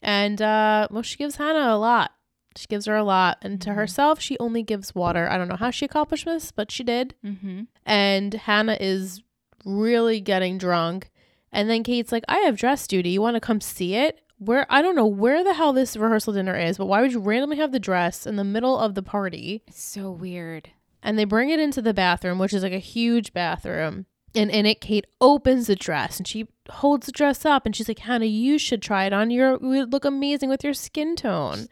[0.00, 2.12] And uh well, she gives Hanna a lot.
[2.56, 3.74] She gives her a lot, and to Mhm.
[3.74, 5.28] herself, she only gives water.
[5.28, 7.14] I don't know how she accomplished this, but she did.
[7.22, 7.64] Mm-hmm.
[7.84, 9.22] And Hanna is
[9.66, 11.10] really getting drunk.
[11.56, 13.08] And then Kate's like, I have dress duty.
[13.08, 14.20] You want to come see it?
[14.36, 17.18] Where I don't know where the hell this rehearsal dinner is, but why would you
[17.18, 19.62] randomly have the dress in the middle of the party?
[19.66, 20.68] It's so weird.
[21.02, 24.04] And they bring it into the bathroom, which is like a huge bathroom.
[24.34, 27.88] And in it, Kate opens the dress and she holds the dress up and she's
[27.88, 29.30] like, Hanna, you should try it on.
[29.30, 31.68] Your you would look amazing with your skin tone.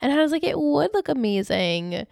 [0.00, 2.08] And Hanna's like, it would look amazing.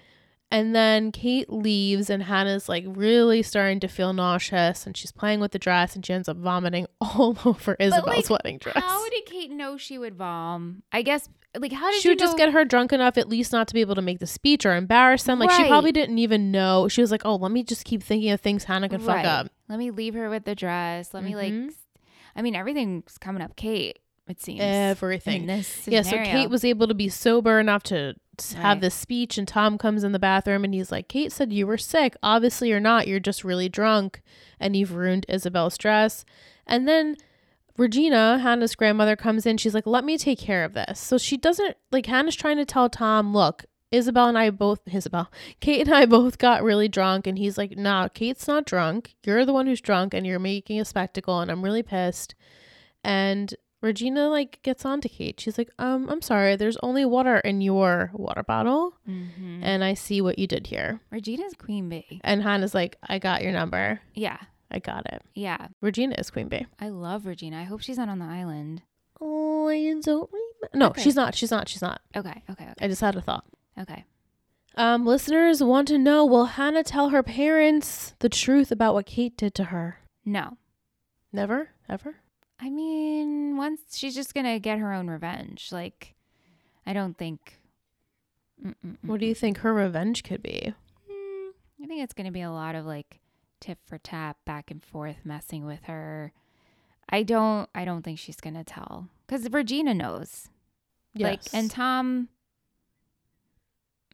[0.53, 5.41] And then Kate leaves and Hanna's like really starting to feel nauseous and she's playing
[5.41, 8.77] with the dress and she ends up vomiting all over Isabel's like, wedding dress.
[8.77, 10.83] How did Kate know she would vom?
[10.93, 13.67] I guess like how did she would just get her drunk enough at least not
[13.69, 15.39] to be able to make the speech or embarrass them.
[15.39, 16.89] Like she probably didn't even know.
[16.89, 19.51] She was like, "Oh, let me just keep thinking of things Hanna can fuck up."
[19.69, 21.13] Let me leave her with the dress.
[21.13, 21.53] Let me like.
[21.53, 21.69] Mm-hmm.
[22.35, 23.99] I mean, everything's coming up, Kate.
[24.29, 25.49] It seems Everything.
[25.49, 26.17] Yeah, so.
[26.25, 28.81] Kate was able to be sober enough to s- have Right.
[28.83, 31.79] this speech, and Tom comes in the bathroom and he's like, Kate said you were
[31.79, 32.17] sick.
[32.23, 33.07] Obviously, you're not.
[33.09, 34.21] You're just really drunk
[34.61, 36.25] and you've ruined Isabel's dress.
[36.67, 37.17] And then
[37.77, 39.57] Regina, Hanna's grandmother, comes in.
[39.57, 41.01] She's like, let me take care of this.
[41.01, 45.31] So she doesn't, like, Hanna's trying to tell Tom, look, Isabel and I both, Isabel,
[45.61, 47.27] Kate and I both got really drunk.
[47.27, 49.15] And he's like, nah, Kate's not drunk.
[49.25, 51.41] You're the one who's drunk and you're making a spectacle.
[51.41, 52.35] And I'm really pissed.
[53.05, 55.39] And Regina like gets on to Kate.
[55.41, 59.61] She's like, um, I'm sorry, there's only water in your water bottle, Mhm.
[59.63, 61.01] and I see what you did here.
[61.11, 62.21] Regina's queen bee.
[62.25, 64.01] And Hanna's like, I got your number.
[64.15, 64.39] Yeah,
[64.71, 65.23] I got it.
[65.35, 65.67] yeah.
[65.83, 66.67] Regina is Queen Bee.
[66.81, 67.59] I love Regina.
[67.61, 68.83] I hope she's not on the island.
[69.21, 70.69] Oh, I don't remember.
[70.75, 71.03] No, Okay.
[71.03, 71.35] she's not.
[71.35, 71.69] She's not.
[71.69, 72.01] She's not.
[72.17, 73.45] Okay, okay, okay, I just had a thought.
[73.79, 74.05] okay.
[74.75, 79.37] Um, listeners want to know: Will Hanna tell her parents the truth about what Kate
[79.37, 79.99] did to her?
[80.25, 80.57] No,
[81.33, 82.17] Never, ever.
[82.63, 85.71] I mean, once she's just gonna get her own revenge.
[85.73, 86.15] Like,
[86.87, 87.59] I don't think.
[88.65, 88.97] Mm-mm-mm.
[89.03, 90.73] What do you think her revenge could be?
[91.11, 91.51] Mm,
[91.83, 93.21] I think it's going to be a lot of like
[93.61, 96.33] tip for tap, back and forth, messing with her.
[97.09, 97.69] I don't.
[97.75, 100.49] I don't think she's going to tell because Regina knows.
[101.19, 102.29] Like, and Tom.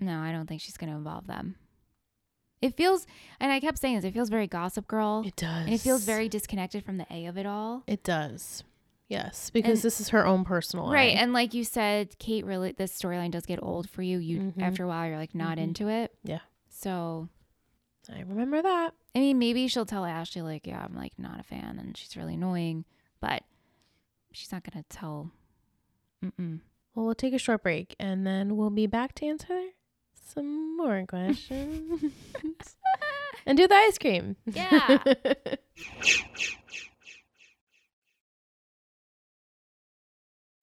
[0.01, 1.57] No, I don't think she's going to involve them.
[2.61, 3.07] It feels,
[3.39, 4.05] and I kept saying this.
[4.05, 7.27] It feels very Gossip Girl, it does, and it feels very disconnected from the A
[7.27, 7.85] of it all.
[7.87, 8.65] It does.
[9.09, 12.73] Yes, because And- this is her own personal Right, and like you said, Kate, really,
[12.73, 14.19] this storyline does get old for you.
[14.19, 14.63] You Mhm.
[14.63, 15.63] after a while, you're like not Mhm.
[15.63, 16.15] into it.
[16.25, 16.41] Yeah.
[16.69, 17.29] So
[18.13, 18.93] I remember that.
[19.15, 22.17] I mean, maybe she'll tell Ashley, like, yeah, I'm like not a fan and she's
[22.17, 22.85] really annoying,
[23.21, 23.45] but
[24.33, 25.31] she's not going to tell.
[26.25, 26.61] Mm-mm.
[26.95, 29.71] Well, we'll take a short break and then we'll be back to answer
[30.29, 32.13] some more questions
[33.47, 34.37] and do the ice cream.
[34.47, 34.99] Yeah.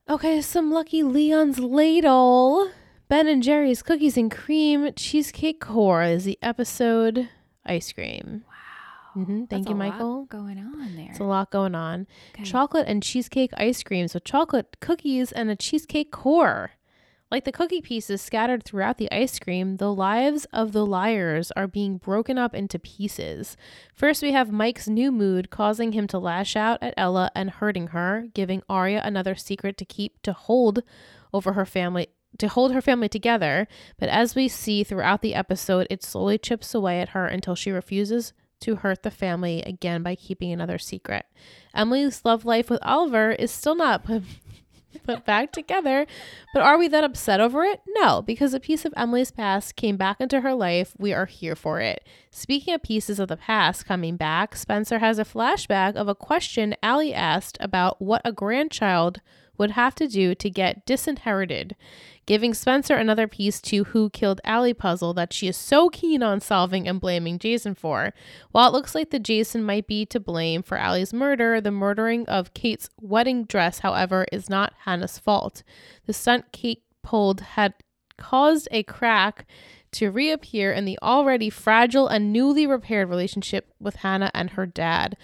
[0.10, 2.72] okay, some lucky Leon's ladle.
[3.08, 7.30] Ben and Jerry's cookies and cream cheesecake core is the episode
[7.66, 8.44] ice cream.
[9.16, 9.24] Wow.
[9.26, 10.26] hmm Thank you, a lot Michael.
[10.26, 11.08] going on there.
[11.12, 12.08] It's a lot going on.
[12.34, 12.44] Okay.
[12.44, 14.08] chocolate and cheesecake ice cream.
[14.08, 16.72] So chocolate cookies and a cheesecake core.
[17.32, 21.68] Like the cookie pieces scattered throughout the ice cream, the lives of the liars are
[21.68, 23.58] being broken up into pieces.
[23.94, 27.88] First, we have Mike's new mood causing him to lash out at Ella and hurting
[27.88, 30.84] her, giving Aria another secret to keep to hold
[31.34, 32.08] over her family
[32.38, 33.68] to hold her family together.
[33.98, 37.72] But as we see throughout the episode, it slowly chips away at her until she
[37.72, 41.26] refuses to hurt the family again by keeping another secret.
[41.74, 44.06] Emily's love life with Oliver is still not
[45.00, 46.06] put, back together,
[46.54, 47.82] but are we that upset over it?
[47.88, 50.94] No, because a piece of Emily's past came back into her life.
[50.98, 52.06] We are here for it.
[52.32, 56.76] Speaking of pieces of the past coming back, Spencer has a flashback of a question
[56.84, 59.22] Allie asked about what a grandchild
[59.58, 61.76] would have to do to get disinherited,
[62.26, 66.40] giving Spencer another piece to Who Killed Allie puzzle that she is so keen on
[66.42, 68.14] solving and blaming Jason for.
[68.52, 72.28] While it looks like the Jason might be to blame for Allie's murder, the murdering
[72.28, 75.64] of Kate's wedding dress, however, is not Hanna's fault.
[76.06, 77.74] The stunt Kate pulled had
[78.18, 79.46] caused a crack
[79.92, 85.16] to reappear in the already fragile and newly repaired relationship with Hanna and her dad.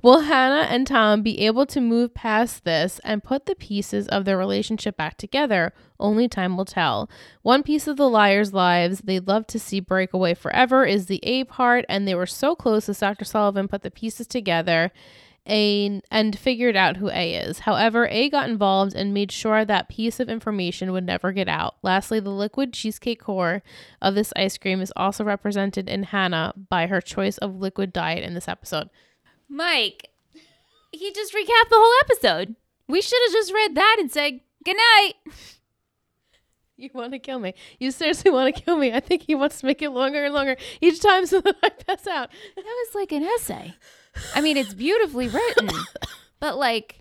[0.00, 4.24] Will Hanna and Tom be able to move past this and put the pieces of
[4.24, 5.72] their relationship back together?
[5.98, 7.10] Only time will tell.
[7.42, 11.18] One piece of the liars' lives they'd love to see break away forever is the
[11.24, 13.24] A part, and they were so close as Dr.
[13.24, 14.92] Sullivan put the pieces together
[15.44, 17.60] and figured out who A is.
[17.60, 21.74] However, A got involved and made sure that piece of information would never get out.
[21.82, 23.64] Lastly, the liquid cheesecake core
[24.00, 28.22] of this ice cream is also represented in Hanna by her choice of liquid diet
[28.22, 28.90] in this episode.
[29.48, 30.10] Mike,
[30.92, 32.56] he just recapped the whole episode.
[32.86, 35.12] We should have just read that and said, good night.
[36.80, 37.54] You want to kill me.
[37.80, 38.92] You seriously want to kill me.
[38.92, 41.70] I think he wants to make it longer and longer each time so that I
[41.70, 42.30] pass out.
[42.54, 43.74] That was like an essay.
[44.32, 45.70] I mean, it's beautifully written,
[46.38, 47.00] but like,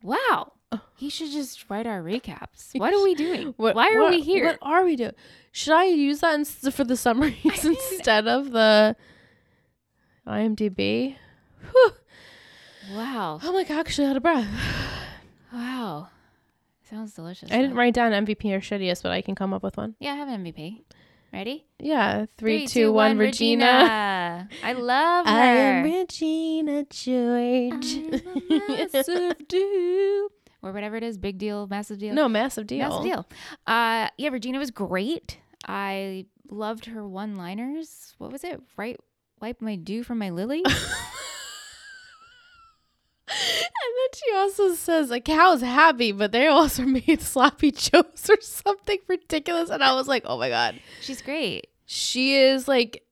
[0.00, 0.52] wow.
[0.96, 2.78] He should just write our recaps.
[2.78, 3.52] What are we doing?
[3.56, 4.44] What, Why are what- we here?
[4.46, 5.14] What are we doing?
[5.50, 8.94] Should I use that ins- for the summaries instead of the
[10.24, 11.16] IMDb?
[11.70, 11.92] Whew.
[12.92, 13.38] Wow.
[13.42, 14.48] I'm like actually out of breath.
[15.52, 16.08] Wow.
[16.88, 17.50] Sounds delicious.
[17.52, 19.94] I didn't write down MVP or shittiest, but I can come up with one.
[20.00, 20.82] Yeah, I have an MVP.
[21.32, 21.64] Ready?
[21.78, 23.16] Yeah, three, two, one.
[23.16, 24.48] Regina.
[24.64, 25.32] I love her.
[25.32, 27.94] I am Regina George.
[27.94, 30.28] I'm a massive deal.
[30.62, 32.14] Or whatever it is, big deal, massive deal.
[32.14, 32.88] no, massive deal.
[32.88, 33.26] Massive deal.
[33.66, 35.38] Uh, yeah, Regina was great.
[35.68, 38.14] I loved her one-liners.
[38.18, 38.60] What was it?
[38.76, 38.98] Right,
[39.40, 40.64] wipe my dew from my lily.
[43.32, 48.40] And then she also says a cow's happy, but they also made sloppy joes or
[48.40, 49.70] something ridiculous.
[49.70, 50.80] And I was like, oh my God.
[51.00, 51.68] She's great.
[51.86, 53.02] She is like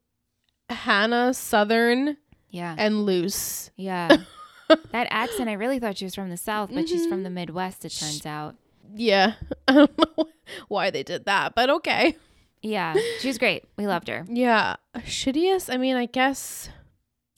[0.71, 2.17] Hanna Southern
[2.51, 3.71] Yeah, and loose.
[3.77, 4.17] yeah.
[4.93, 7.23] that accent, I really thought she was from the South, but she's from mm-hmm.
[7.25, 7.85] the Midwest.
[7.85, 8.55] It turns out.
[8.95, 9.35] Yeah.
[9.69, 10.29] I don't know
[10.69, 12.17] why they did that, but okay.
[12.61, 13.65] Yeah, she was great.
[13.77, 14.25] We loved her.
[14.29, 14.77] Yeah.
[14.97, 16.69] Shittiest, I mean, I guess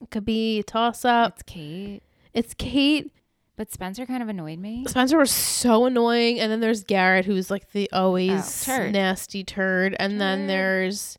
[0.01, 1.35] it could be toss up.
[1.35, 2.03] It's Kate,
[2.33, 3.12] It's Kate.
[3.61, 4.87] But Spencer kind of annoyed me.
[4.89, 6.41] Spencer was so annoying.
[6.41, 8.93] And then there's Garrett, who's like the always Oh, turd.
[8.95, 9.95] nasty turd.
[10.01, 10.49] And then Turd.
[10.49, 11.19] there's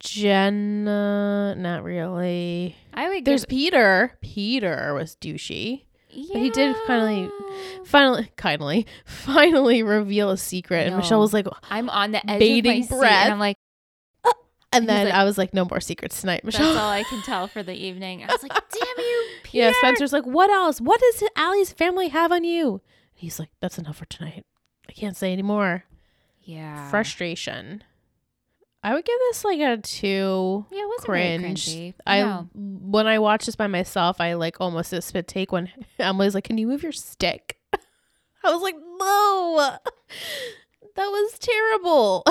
[0.00, 1.54] Jenna.
[1.56, 2.74] Not really.
[2.92, 3.24] I would.
[3.24, 4.18] There's give, Peter.
[4.20, 5.84] Peter was douchey.
[6.10, 6.26] yeah.
[6.32, 7.30] but he did finally-
[7.84, 10.86] Finally, kindly, finally reveal a secret.
[10.88, 13.24] And Michelle was like, I'm on the edge of my seat, breath.
[13.24, 13.56] and I'm like,
[14.72, 16.66] and then like- I was like, no more secrets tonight, Michelle.
[16.66, 18.22] that's all I can tell for the evening.
[18.22, 19.64] I was like, damn you, Peter.
[19.66, 20.80] Yeah, Spencer's like, what else?
[20.80, 22.80] What does Allie's family have on you?
[23.14, 24.44] He's like, that's enough for tonight.
[24.88, 25.84] I can't say anymore.
[26.42, 26.88] Yeah.
[26.90, 27.84] Frustration.
[28.82, 30.64] I would give this like a two.
[30.70, 31.94] Yeah, it wasn't Cringe.
[32.06, 32.48] I no.
[32.54, 36.34] when I watched this by myself, I like almost did a spit take when Emily's
[36.34, 39.76] like, "Can you move your stick?" I was like, "No,
[40.96, 42.24] that was terrible."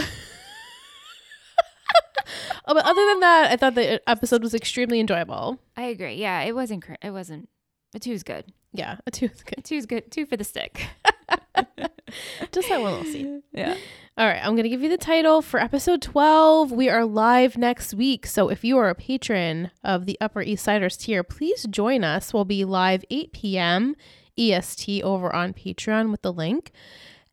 [2.68, 5.60] Oh, but other than that, I thought the episode was extremely enjoyable.
[5.78, 6.16] I agree.
[6.16, 6.84] Yeah, it wasn't.
[6.84, 7.50] Cr- it wasn't.
[7.96, 8.46] A two's good.
[8.72, 9.66] Yeah, a two is A good.
[9.66, 10.12] two's good.
[10.12, 10.86] Two for the stick.
[12.52, 13.44] Just that one little scene.
[13.54, 13.76] Yeah.
[14.18, 16.72] All right, I'm going to give you the title for episode 12.
[16.74, 18.26] We are live next week.
[18.26, 22.34] So if you are a patron of the Upper East Siders tier, please join us.
[22.34, 23.96] We'll be live 8 p.m.
[24.38, 26.72] EST over on Patreon with the link.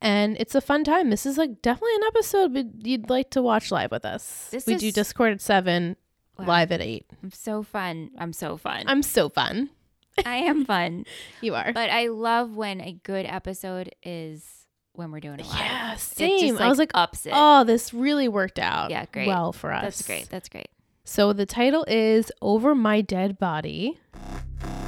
[0.06, 1.10] And it's a fun time.
[1.10, 4.48] This is like definitely an episode but you'd like to watch live with us.
[4.52, 5.96] This we do Discord at 7,
[6.38, 6.44] Wow.
[6.46, 7.06] live at 8.
[7.22, 8.10] I'm so fun.
[8.18, 8.84] I'm so fun.
[8.86, 9.70] I'm so fun.
[10.24, 11.04] I am fun.
[11.40, 11.72] You are.
[11.72, 14.44] But I love when a good episode is
[14.92, 15.58] when we're doing it live.
[15.58, 16.38] yeah, It same.
[16.50, 17.32] just, I was like, ups it.
[17.34, 19.26] oh, this really worked out Yeah, great.
[19.28, 19.82] well for us.
[19.82, 20.28] That's great.
[20.30, 20.68] That's great.
[21.04, 23.98] So the title is Over My Dead Body.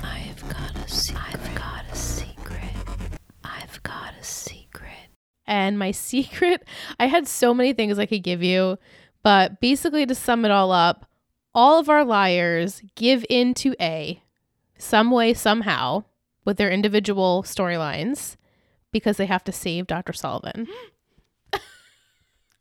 [0.03, 1.23] I've got a secret.
[1.35, 2.71] I've got a secret.
[3.45, 4.93] I've got a secret.
[5.49, 6.63] And my secret,
[7.01, 8.79] I had so many things I could give you,
[9.25, 11.07] but basically to sum it all up,
[11.55, 14.23] all of our liars give in to A
[14.77, 16.05] some way, somehow,
[16.45, 18.37] with their individual storylines
[18.93, 20.13] because they have to save Dr.
[20.13, 20.69] Sullivan.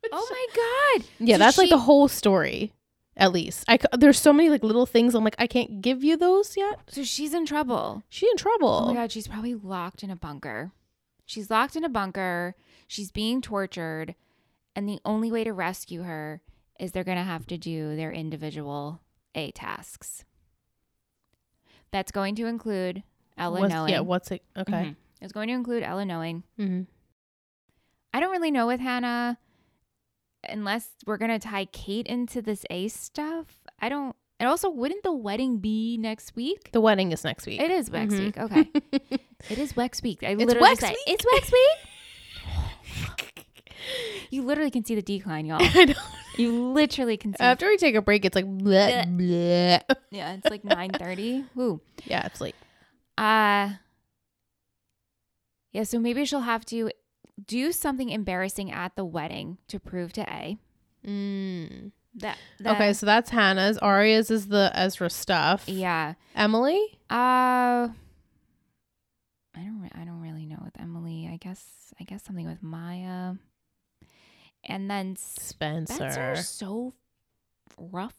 [0.10, 1.10] Oh my god.
[1.20, 2.72] Yeah, that's like the whole story.
[3.18, 5.16] At least I there's so many like little things.
[5.16, 6.80] I'm like I can't give you those yet.
[6.88, 8.04] So she's in trouble.
[8.08, 8.84] She in trouble.
[8.84, 10.72] Oh my god, she's probably locked in a bunker.
[11.26, 12.56] She's locked in a bunker.
[12.88, 14.16] She's being tortured,
[14.76, 16.42] and the only way to rescue her
[16.80, 19.02] is they're going to have to do their individual
[19.36, 20.24] A tasks.
[21.92, 23.04] That's going to include
[23.38, 23.92] Ella What's- knowing.
[23.94, 24.44] Yeah, what's it?
[24.56, 24.72] Okay.
[24.72, 24.96] Mhm.
[25.22, 26.44] It's going to include Ella knowing.
[26.58, 26.82] hmm
[28.14, 29.38] I don't really know with Hanna,
[30.48, 33.60] unless we're gonna tie Kate into this A stuff.
[33.80, 34.16] I don't.
[34.40, 36.72] And also, wouldn't the wedding be next week?
[36.72, 37.60] The wedding is next week.
[37.62, 38.20] It is next Mhm.
[38.20, 38.38] week.
[38.38, 38.72] Okay.
[39.52, 40.24] It is Wex week.
[40.24, 40.98] I It's literally Wex said, week?
[41.06, 41.70] It's Wex week.
[44.30, 45.60] you literally can see the decline, y'all.
[45.62, 45.94] I know.
[46.38, 47.44] You literally can see.
[47.44, 49.82] After we take a break, it's like bleh, bleh.
[50.12, 51.46] yeah, it's like nine thirty.
[51.56, 51.82] Woo.
[52.06, 52.56] Yeah, it's like
[53.18, 53.74] Uh
[55.72, 55.84] yeah.
[55.84, 56.92] So maybe she'll have to
[57.46, 60.58] do something embarrassing at the wedding to prove to A
[61.06, 61.92] mm.
[62.16, 62.38] that.
[62.60, 62.94] that okay.
[62.94, 63.78] So that's Hanna's.
[63.80, 65.68] Aria's is the Ezra stuff.
[65.68, 66.14] yeah.
[66.36, 67.00] Emily.
[67.10, 67.90] Uh.
[69.56, 69.90] I don't.
[69.96, 71.28] I don't really know with Emily.
[71.32, 71.64] I guess.
[72.00, 73.34] I guess something with Maya.
[74.68, 75.94] And then Spencer.
[75.96, 76.94] Spencer's so
[77.78, 78.16] rough.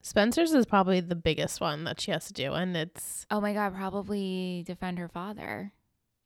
[0.00, 3.52] Spencer's is probably the biggest one that she has to do, and it's Oh my
[3.52, 5.72] god, probably defend her father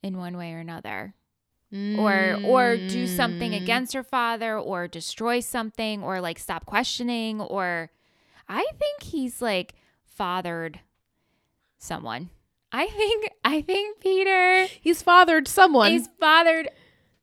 [0.01, 1.13] in one way or another.
[1.71, 3.61] or or do something Mm.
[3.61, 7.91] against her father or destroy something or like stop questioning or
[8.47, 9.73] I think he's like
[10.05, 10.79] fathered
[11.77, 12.29] someone.
[12.71, 15.91] I think I think Peter He's fathered someone.
[15.91, 16.69] he's fathered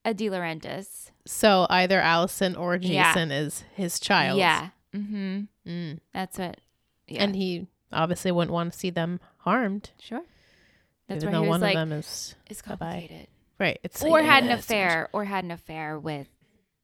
[0.04, 1.10] a DiLaurentis.
[1.26, 3.12] So either Alison or Yeah.
[3.14, 4.38] Jason is his child.
[4.38, 4.70] Yeah.
[4.94, 5.48] Mhm.
[5.66, 6.00] Mm.
[6.12, 6.58] That's what
[7.08, 7.22] yeah.
[7.24, 9.90] And he obviously wouldn't want to see them harmed.
[9.98, 10.22] sure.
[11.08, 12.76] That's even why though one like of them is it's bye-bye.
[12.92, 13.26] complicated.
[13.58, 13.78] right.
[13.82, 16.28] It's Or had an yeah, so affair or had an affair with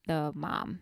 [0.07, 0.81] the mom,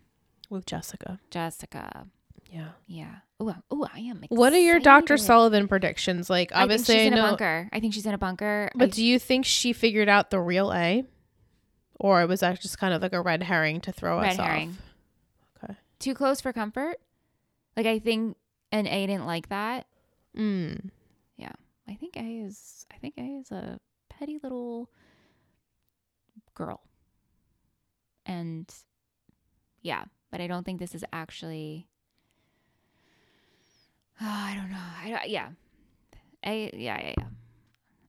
[0.51, 1.21] with Jessica.
[1.31, 2.07] Jessica.
[2.51, 2.69] Yeah.
[2.87, 3.15] Yeah.
[3.41, 4.25] Oh, oh, I am.
[4.31, 5.17] What are your Dr.
[5.19, 6.29] Sullivan predictions?
[6.31, 7.69] Like obviously I think she's I in a bunker.
[7.73, 8.71] I think she's in a bunker.
[8.75, 11.05] But I- do you think she figured out the real A?
[11.99, 14.77] Or was that just kind of like a red herring to throw Red us herring.
[15.63, 15.65] off?
[15.71, 15.79] Okay.
[15.99, 16.97] too close for comfort.
[17.77, 18.37] Like I think
[18.73, 19.87] an A didn't like that.
[20.37, 20.91] Mm.
[21.37, 21.53] Yeah.
[21.89, 22.87] I think A is.
[22.93, 24.91] I think A is a petty little
[26.55, 26.81] girl.
[28.27, 28.73] And
[29.83, 31.89] yeah, but I don't think this is actually.
[34.21, 34.77] Oh, I don't know.
[35.05, 35.49] I don't, yeah,
[36.45, 37.25] A yeah yeah yeah.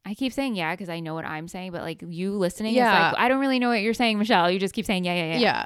[0.05, 3.09] I keep saying yeah because I know what I'm saying, but like you listening, Yeah.
[3.09, 4.49] is like I don't really know what you're saying, Michelle.
[4.49, 5.39] You just keep saying yeah yeah yeah.
[5.39, 5.65] Yeah.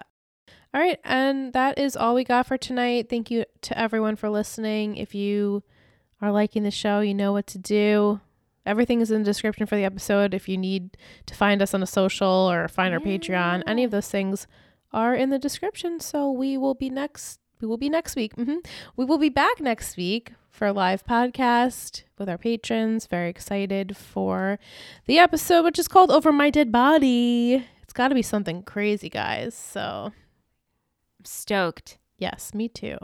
[0.73, 0.99] All right.
[1.03, 3.07] And that is all we got for tonight.
[3.09, 4.97] Thank you to everyone for listening.
[4.97, 5.61] If you
[6.19, 8.21] are liking the show, you know what to do.
[8.65, 10.33] Everything is in the description for the episode.
[10.33, 13.91] If you need to find us on a social or find our Patreon, any of
[13.91, 14.47] those things
[14.91, 15.99] are in the description.
[15.99, 17.39] So we will be next.
[17.61, 18.33] We will be next week.
[18.33, 18.57] hmm
[18.95, 23.07] We will be back next week for a live podcast with our patrons.
[23.07, 24.59] Very excited for
[25.07, 27.65] the episode, which is called Over My Dead Body.
[27.81, 29.55] It's got to be something crazy, guys.
[29.55, 30.13] So,
[31.23, 31.97] Stoked.
[32.17, 32.97] yes, me too.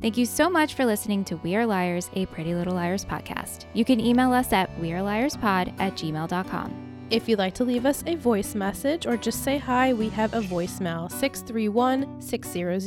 [0.00, 3.66] Thank you so much for listening to We Are Liars, a Pretty Little Liars podcast.
[3.74, 7.06] You can email us at weareliarspod at gmail.com.
[7.10, 10.32] If you'd like to leave us a voice message or just say hi, we have
[10.32, 12.80] a voicemail 631 600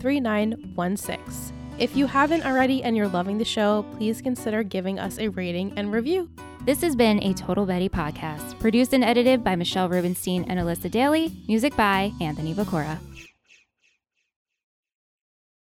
[0.00, 1.55] 3916.
[1.78, 5.74] If you haven't already and you're loving the show, please consider giving us a rating
[5.76, 6.26] and review.
[6.64, 10.90] This has been a Total Betty podcast, produced and edited by Michelle Rubenstein and Alyssa
[10.90, 12.98] Daly, music by Anthony Viccora.